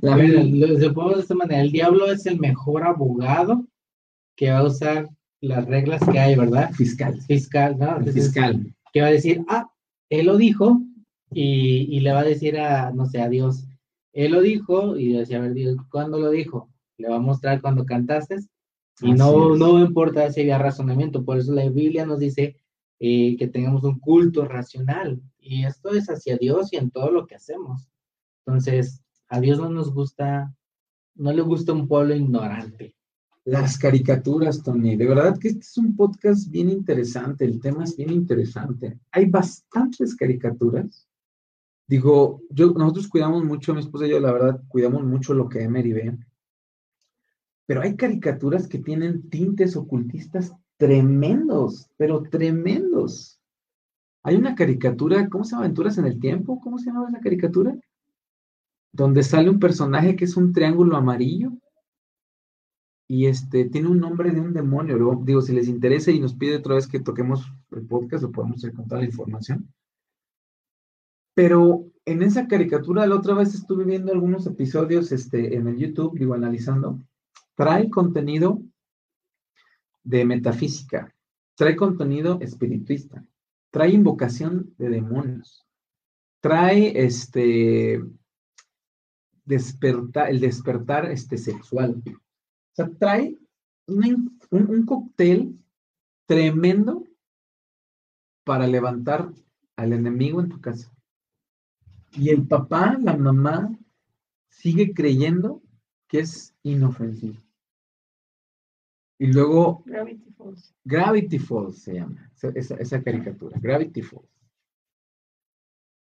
[0.00, 3.66] La verdad, lo, de esta manera, el diablo es el mejor abogado
[4.36, 5.08] que va a usar
[5.40, 6.70] las reglas que hay, ¿verdad?
[6.72, 7.20] Fiscal.
[7.22, 8.00] Fiscal, ¿no?
[8.12, 8.74] fiscal.
[8.92, 9.70] Que va a decir, ah,
[10.08, 10.80] él lo dijo
[11.32, 13.66] y, le va a decir a, no sé, a Dios,
[14.12, 16.70] él lo dijo y decía, a ver, Dios, ¿cuándo lo dijo?
[16.98, 18.36] Le va a mostrar cuando cantaste
[19.00, 22.56] y no, no importa si había razonamiento, por eso la Biblia nos dice
[23.00, 27.26] eh, que tengamos un culto racional y esto es hacia Dios y en todo lo
[27.26, 27.88] que hacemos.
[28.46, 30.54] Entonces, a Dios no nos gusta,
[31.16, 32.94] no le gusta un pueblo ignorante.
[33.46, 34.96] Las caricaturas, Tony.
[34.96, 37.44] De verdad que este es un podcast bien interesante.
[37.44, 38.98] El tema es bien interesante.
[39.10, 41.06] Hay bastantes caricaturas.
[41.86, 45.92] Digo, nosotros cuidamos mucho, mi esposa y yo, la verdad, cuidamos mucho lo que Emery
[45.92, 46.18] ve.
[47.66, 53.38] Pero hay caricaturas que tienen tintes ocultistas tremendos, pero tremendos.
[54.22, 55.64] Hay una caricatura, ¿cómo se llama?
[55.64, 56.58] Aventuras en el tiempo.
[56.60, 57.76] ¿Cómo se llama esa caricatura?
[58.90, 61.52] Donde sale un personaje que es un triángulo amarillo
[63.06, 65.22] y este tiene un nombre de un demonio.
[65.24, 68.64] Digo, si les interesa y nos pide otra vez que toquemos el podcast, lo podemos
[68.64, 69.68] encontrar la información.
[71.34, 76.18] Pero en esa caricatura, la otra vez estuve viendo algunos episodios este, en el YouTube,
[76.18, 77.00] digo, analizando,
[77.54, 78.62] trae contenido
[80.02, 81.14] de metafísica,
[81.56, 83.24] trae contenido espiritista,
[83.70, 85.66] trae invocación de demonios,
[86.40, 88.02] trae este
[89.44, 92.02] despertar, el despertar este sexual.
[92.74, 93.38] O sea, trae
[93.86, 95.58] un, un cóctel
[96.26, 97.04] tremendo
[98.44, 99.32] para levantar
[99.76, 100.92] al enemigo en tu casa.
[102.12, 103.76] Y el papá, la mamá,
[104.48, 105.62] sigue creyendo
[106.08, 107.40] que es inofensivo.
[109.18, 109.82] Y luego...
[109.86, 110.74] Gravity Falls.
[110.84, 114.28] Gravity Falls se llama, esa, caricatura, Gravity Falls.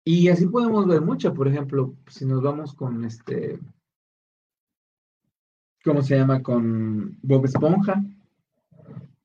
[0.03, 3.59] Y así podemos ver mucho, por ejemplo, si nos vamos con este,
[5.83, 6.41] ¿cómo se llama?
[6.41, 8.03] Con Bob Esponja,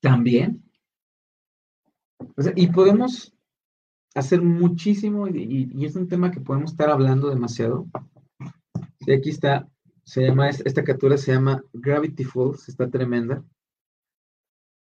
[0.01, 0.63] también.
[2.55, 3.35] y podemos
[4.15, 7.87] hacer muchísimo, y, y, es un tema que podemos estar hablando demasiado.
[9.01, 9.69] Y aquí está,
[10.05, 13.45] se llama, esta captura se llama Gravity Falls, está tremenda.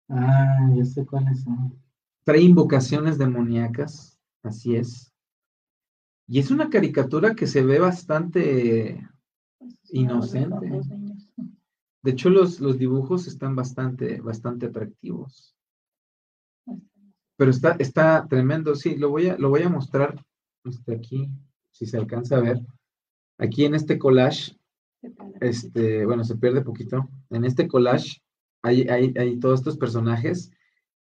[0.09, 1.73] Ah, yo sé cuáles son.
[2.23, 5.13] Trae invocaciones demoníacas, así es.
[6.27, 9.09] Y es una caricatura que se ve bastante
[9.57, 10.81] pues, inocente.
[12.03, 15.55] De hecho, los, los dibujos están bastante, bastante atractivos.
[17.37, 20.23] pero está, está tremendo, sí, lo voy a, lo voy a mostrar
[20.65, 21.29] este, aquí,
[21.71, 22.59] si se alcanza a ver.
[23.37, 24.57] Aquí en este collage,
[25.39, 27.09] este, bueno, se pierde poquito.
[27.29, 28.21] En este collage
[28.61, 30.51] hay, hay, hay todos estos personajes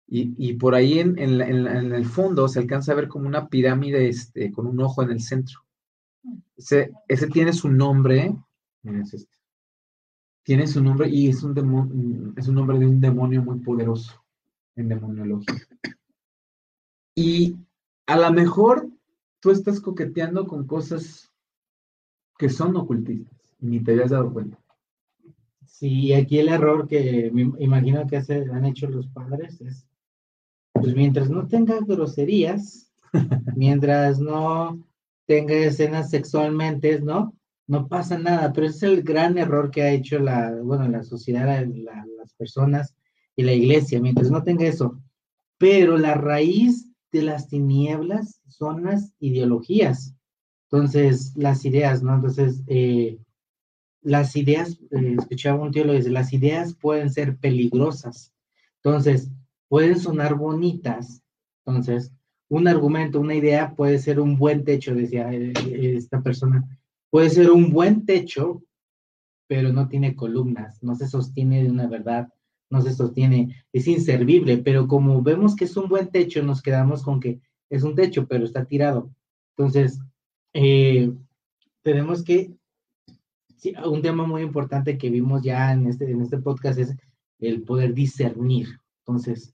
[0.07, 3.49] y, y por ahí en, en, en, el fondo se alcanza a ver como una
[3.49, 5.61] pirámide este, con un ojo en el centro.
[6.57, 8.37] Ese, ese tiene su nombre,
[8.83, 9.40] es este.
[10.43, 14.25] Tiene su nombre y es un, demonio, es un nombre de un demonio muy poderoso
[14.77, 15.55] en demoniología.
[17.15, 17.57] Y
[18.07, 18.89] a lo mejor
[19.41, 21.31] tú estás coqueteando con cosas
[22.39, 24.59] que son ocultistas y ni te habías dado cuenta.
[25.67, 29.87] Sí, aquí el error que me imagino que han hecho los padres es,
[30.73, 32.93] pues mientras no tenga groserías,
[33.57, 34.83] mientras no
[35.27, 37.35] tenga escenas sexualmente, ¿no?
[37.71, 41.05] No pasa nada, pero ese es el gran error que ha hecho la, bueno, la
[41.05, 42.97] sociedad, las personas
[43.37, 45.01] y la iglesia, mientras no tenga eso.
[45.57, 50.17] Pero la raíz de las tinieblas son las ideologías.
[50.65, 52.17] Entonces, las ideas, ¿no?
[52.17, 53.21] Entonces, eh,
[54.03, 58.33] las ideas, eh, escuchaba un teólogo dice, las ideas pueden ser peligrosas.
[58.83, 59.31] Entonces,
[59.69, 61.23] pueden sonar bonitas.
[61.65, 62.11] Entonces,
[62.49, 65.53] un argumento, una idea puede ser un buen techo, decía eh,
[65.97, 66.67] esta persona.
[67.11, 68.63] Puede ser un buen techo,
[69.47, 72.29] pero no tiene columnas, no se sostiene de una verdad
[72.71, 77.03] no se sostiene, es inservible, pero como vemos que es un buen techo, nos quedamos
[77.03, 79.11] con que es un techo, pero está tirado.
[79.57, 80.01] Entonces,
[80.55, 81.13] eh,
[81.83, 82.53] tenemos que,
[83.85, 86.97] un tema muy importante que vimos ya en este, en este podcast es
[87.41, 88.69] el poder discernir.
[89.05, 89.53] Entonces,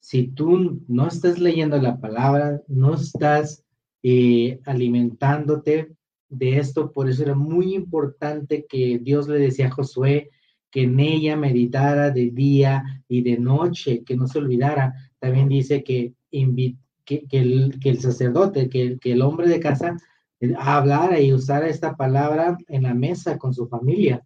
[0.00, 3.64] si tú no estás leyendo la palabra, no estás
[4.02, 5.95] eh, alimentándote
[6.28, 10.30] de esto, por eso era muy importante que Dios le decía a Josué,
[10.70, 14.94] que en ella meditara de día y de noche, que no se olvidara.
[15.18, 16.76] También dice que, que,
[17.30, 19.96] el, que el, sacerdote, que, que el hombre de casa
[20.40, 24.24] eh, hablara y usara esta palabra en la mesa con su familia.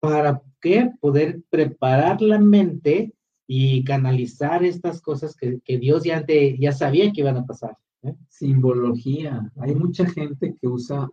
[0.00, 0.90] ¿Para qué?
[1.00, 3.12] Poder preparar la mente
[3.46, 6.24] y canalizar estas cosas que, que Dios ya,
[6.58, 7.76] ya sabía que iban a pasar.
[8.04, 8.14] ¿eh?
[8.28, 9.50] Simbología.
[9.56, 11.10] Hay mucha gente que usa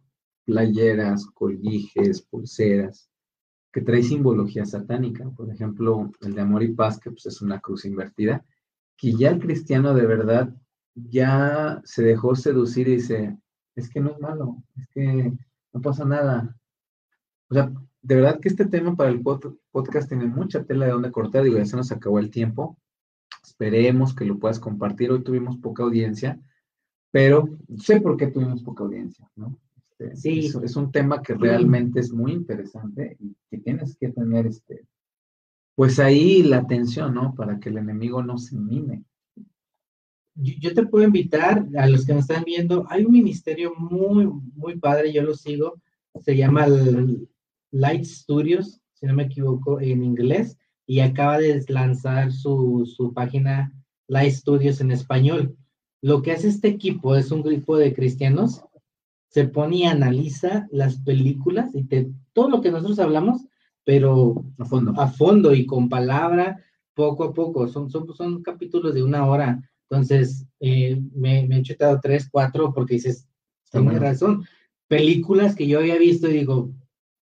[0.47, 3.09] playeras, colguijes, pulseras,
[3.73, 7.59] que trae simbología satánica, por ejemplo, el de amor y paz, que pues, es una
[7.59, 8.45] cruz invertida,
[8.95, 10.55] que ya el cristiano de verdad
[10.95, 13.37] ya se dejó seducir y dice,
[13.75, 15.33] es que no es malo, es que
[15.73, 16.57] no pasa nada.
[17.49, 17.69] O sea,
[18.01, 21.57] de verdad que este tema para el podcast tiene mucha tela de donde cortar, digo,
[21.57, 22.79] ya se nos acabó el tiempo.
[23.43, 25.11] Esperemos que lo puedas compartir.
[25.11, 26.39] Hoy tuvimos poca audiencia,
[27.11, 29.59] pero sé por qué tuvimos poca audiencia, ¿no?
[29.99, 30.51] Este, sí.
[30.63, 34.85] Es, un tema que realmente es muy interesante y que tienes que tener, este,
[35.75, 37.33] pues ahí la atención, ¿no?
[37.35, 39.03] Para que el enemigo no se mime.
[40.35, 44.77] Yo, te puedo invitar a los que nos están viendo, hay un ministerio muy, muy
[44.77, 45.81] padre, yo lo sigo,
[46.21, 46.67] se llama
[47.71, 53.73] Light Studios, si no me equivoco, en inglés, y acaba de lanzar su, su página
[54.07, 55.57] Light Studios en español.
[56.03, 58.61] Lo que hace este equipo es un grupo de cristianos
[59.37, 61.87] se pone y analiza las películas y
[62.33, 63.45] todo lo que nosotros hablamos,
[63.83, 66.59] pero a fondo, a fondo y con palabra,
[66.95, 67.67] poco a poco.
[67.67, 69.61] Son, son, son capítulos de una hora.
[69.87, 73.27] Entonces, eh, me, me he chutado tres, cuatro, porque dices,
[73.69, 74.43] tienes razón.
[74.87, 76.73] Películas que yo había visto y digo,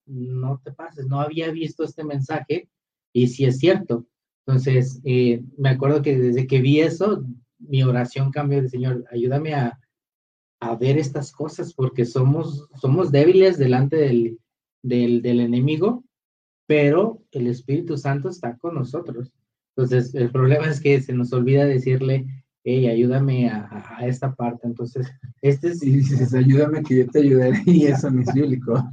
[0.05, 2.69] no te pases, no había visto este mensaje
[3.11, 4.05] y sí es cierto.
[4.47, 7.25] Entonces, eh, me acuerdo que desde que vi eso,
[7.59, 9.77] mi oración cambió de Señor, ayúdame a,
[10.65, 14.39] a ver estas cosas porque somos, somos débiles delante del,
[14.81, 16.03] del, del, enemigo,
[16.67, 19.31] pero el Espíritu Santo está con nosotros.
[19.75, 22.25] Entonces, el problema es que se nos olvida decirle,
[22.63, 24.65] hey, ayúdame a, a esta parte.
[24.65, 25.11] Entonces,
[25.41, 25.83] este es...
[25.83, 28.83] Y dices, ayúdame que yo te ayudaré, y eso no es bíblico.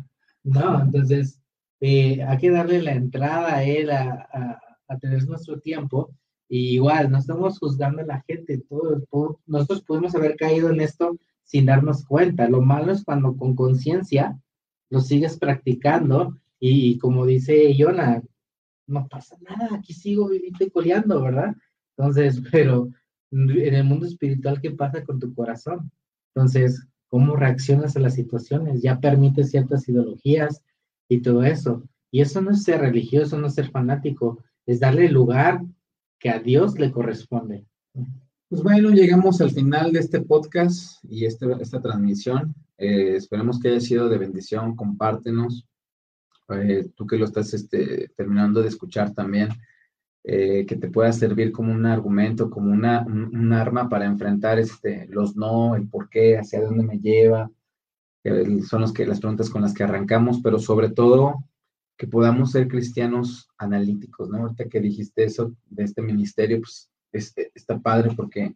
[0.45, 1.41] No, entonces,
[1.81, 6.15] eh, hay que darle la entrada a él a, a, a tener nuestro tiempo.
[6.49, 10.81] Y igual, no estamos juzgando a la gente, todos, todos, nosotros podemos haber caído en
[10.81, 11.17] esto
[11.53, 12.49] sin darnos cuenta.
[12.49, 14.41] Lo malo es cuando con conciencia
[14.89, 18.23] lo sigues practicando y, como dice Yona,
[18.87, 21.55] no pasa nada, aquí sigo viviendo y coleando, ¿verdad?
[21.95, 22.89] Entonces, pero
[23.31, 25.93] en el mundo espiritual, ¿qué pasa con tu corazón?
[26.35, 28.81] Entonces, ¿cómo reaccionas a las situaciones?
[28.81, 30.63] Ya permites ciertas ideologías
[31.07, 31.83] y todo eso.
[32.11, 35.63] Y eso no es ser religioso, no ser fanático, es darle el lugar
[36.19, 37.67] que a Dios le corresponde.
[38.53, 42.55] Pues bueno, llegamos al final de este podcast y este, esta transmisión.
[42.77, 44.77] Eh, esperemos que haya sido de bendición.
[44.77, 45.67] Compártenos.
[46.51, 49.49] Eh, tú que lo estás este, terminando de escuchar también.
[50.23, 55.07] eh, que te pueda servir como un argumento, como una, un, arma para enfrentar este,
[55.09, 57.51] los no, el por qué, hacia dónde me lleva.
[58.69, 61.43] son los que, las preguntas con las que arrancamos, pero sobre todo
[61.97, 64.41] que podamos ser cristianos analíticos, ¿no?
[64.43, 68.55] Ahorita que dijiste eso de este ministerio, pues está padre porque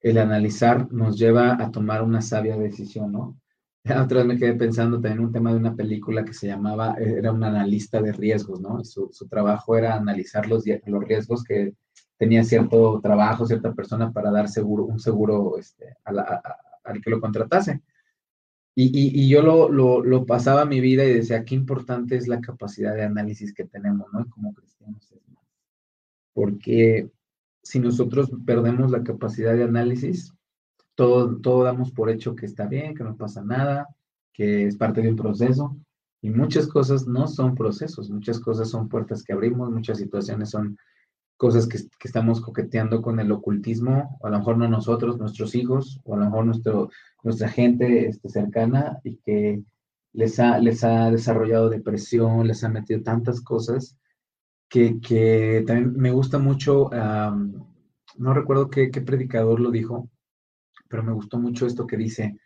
[0.00, 3.38] el analizar nos lleva a tomar una sabia decisión, ¿no?
[3.84, 7.32] Otra vez me quedé pensando también un tema de una película que se llamaba, era
[7.32, 8.84] un analista de riesgos, ¿no?
[8.84, 11.74] Su, su trabajo era analizar los, los riesgos que
[12.16, 17.80] tenía cierto trabajo, cierta persona para dar seguro, un seguro este, al que lo contratase.
[18.74, 19.68] Y, y, y yo lo,
[20.02, 23.64] lo, pasaba a mi vida y decía, qué importante es la capacidad de análisis que
[23.64, 24.28] tenemos, ¿no?
[24.30, 25.14] Como cristianos.
[26.32, 27.10] Porque
[27.62, 30.32] si nosotros perdemos la capacidad de análisis,
[30.94, 33.88] todo, todo damos por hecho que está bien, que no pasa nada,
[34.32, 35.76] que es parte de un proceso.
[36.22, 40.76] Y muchas cosas no son procesos, muchas cosas son puertas que abrimos, muchas situaciones son
[41.38, 45.54] cosas que, que, estamos coqueteando con el ocultismo, o a lo mejor no nosotros, nuestros
[45.54, 46.90] hijos, o a lo mejor nuestro,
[47.22, 49.62] nuestra gente este, cercana y que
[50.12, 53.96] les ha, les ha desarrollado depresión, les ha metido tantas cosas
[54.70, 60.08] que, que también me gusta mucho, no recuerdo qué, qué predicador lo dijo,
[60.88, 62.38] pero me gustó mucho esto que dice,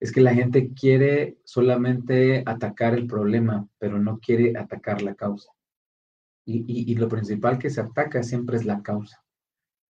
[0.00, 5.50] es que la gente quiere solamente atacar el problema, pero no quiere atacar la causa.
[6.44, 9.22] Y, y, lo principal que se ataca siempre es la causa,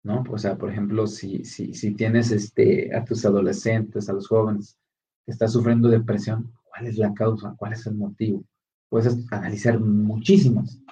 [0.03, 0.25] ¿no?
[0.29, 4.77] O sea, por ejemplo, si, si, si tienes este, a tus adolescentes, a los jóvenes
[5.25, 7.55] que están sufriendo depresión, ¿cuál es la causa?
[7.57, 8.45] ¿Cuál es el motivo?
[8.89, 10.83] Puedes analizar muchísimas,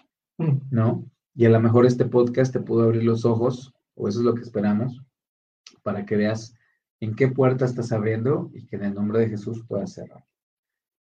[0.70, 1.05] ¿no?
[1.34, 4.34] Y a lo mejor este podcast te pudo abrir los ojos, o eso es lo
[4.34, 5.03] que esperamos,
[5.82, 6.55] para que veas
[7.01, 10.24] en qué puerta estás abriendo y que en el nombre de Jesús puedas cerrar.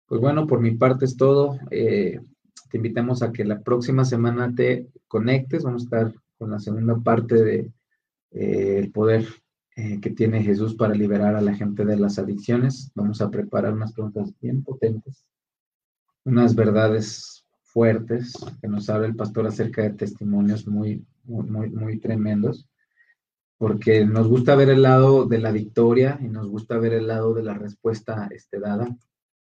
[0.06, 1.58] Pues bueno, por mi parte es todo.
[1.70, 2.20] Eh,
[2.70, 5.64] te invitamos a que la próxima semana te conectes.
[5.64, 7.72] Vamos a estar con la segunda parte de
[8.30, 9.26] eh, poder
[9.74, 12.92] eh, que tiene Jesús para liberar a la gente de las adicciones.
[12.94, 15.26] Vamos a preparar unas preguntas bien potentes,
[16.24, 17.35] unas verdades
[17.76, 22.66] fuertes que nos habla el pastor acerca de testimonios muy, muy, muy, tremendos
[23.58, 27.34] porque nos gusta ver el lado de la victoria y nos gusta ver el lado
[27.34, 28.96] de la respuesta este, dada,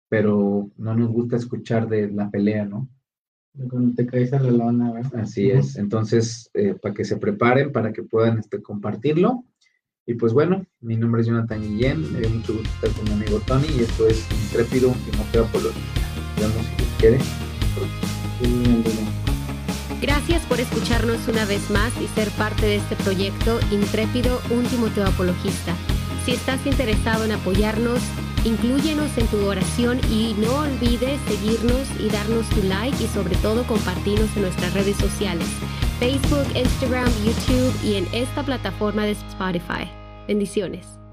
[0.09, 2.89] pero no nos gusta escuchar de la pelea, ¿no?
[3.69, 5.21] Cuando te caes a la lona, ¿verdad?
[5.21, 5.77] Así es.
[5.77, 9.45] Entonces, eh, para que se preparen, para que puedan este, compartirlo.
[10.05, 13.13] Y pues bueno, mi nombre es Jonathan Guillén, me dio mucho gusto estar con mi
[13.13, 15.69] amigo Tony y esto es Intrépido Timoteo Apolo.
[15.69, 17.44] Nos vemos si quiere.
[20.01, 25.07] Gracias por escucharnos una vez más y ser parte de este proyecto Intrépido, un Timoteo.
[26.25, 28.01] Si estás interesado en apoyarnos,
[28.43, 33.65] incluyenos en tu oración y no olvides seguirnos y darnos tu like y sobre todo
[33.65, 35.47] compartirnos en nuestras redes sociales,
[35.99, 39.89] Facebook, Instagram, YouTube y en esta plataforma de Spotify.
[40.27, 41.04] Bendiciones.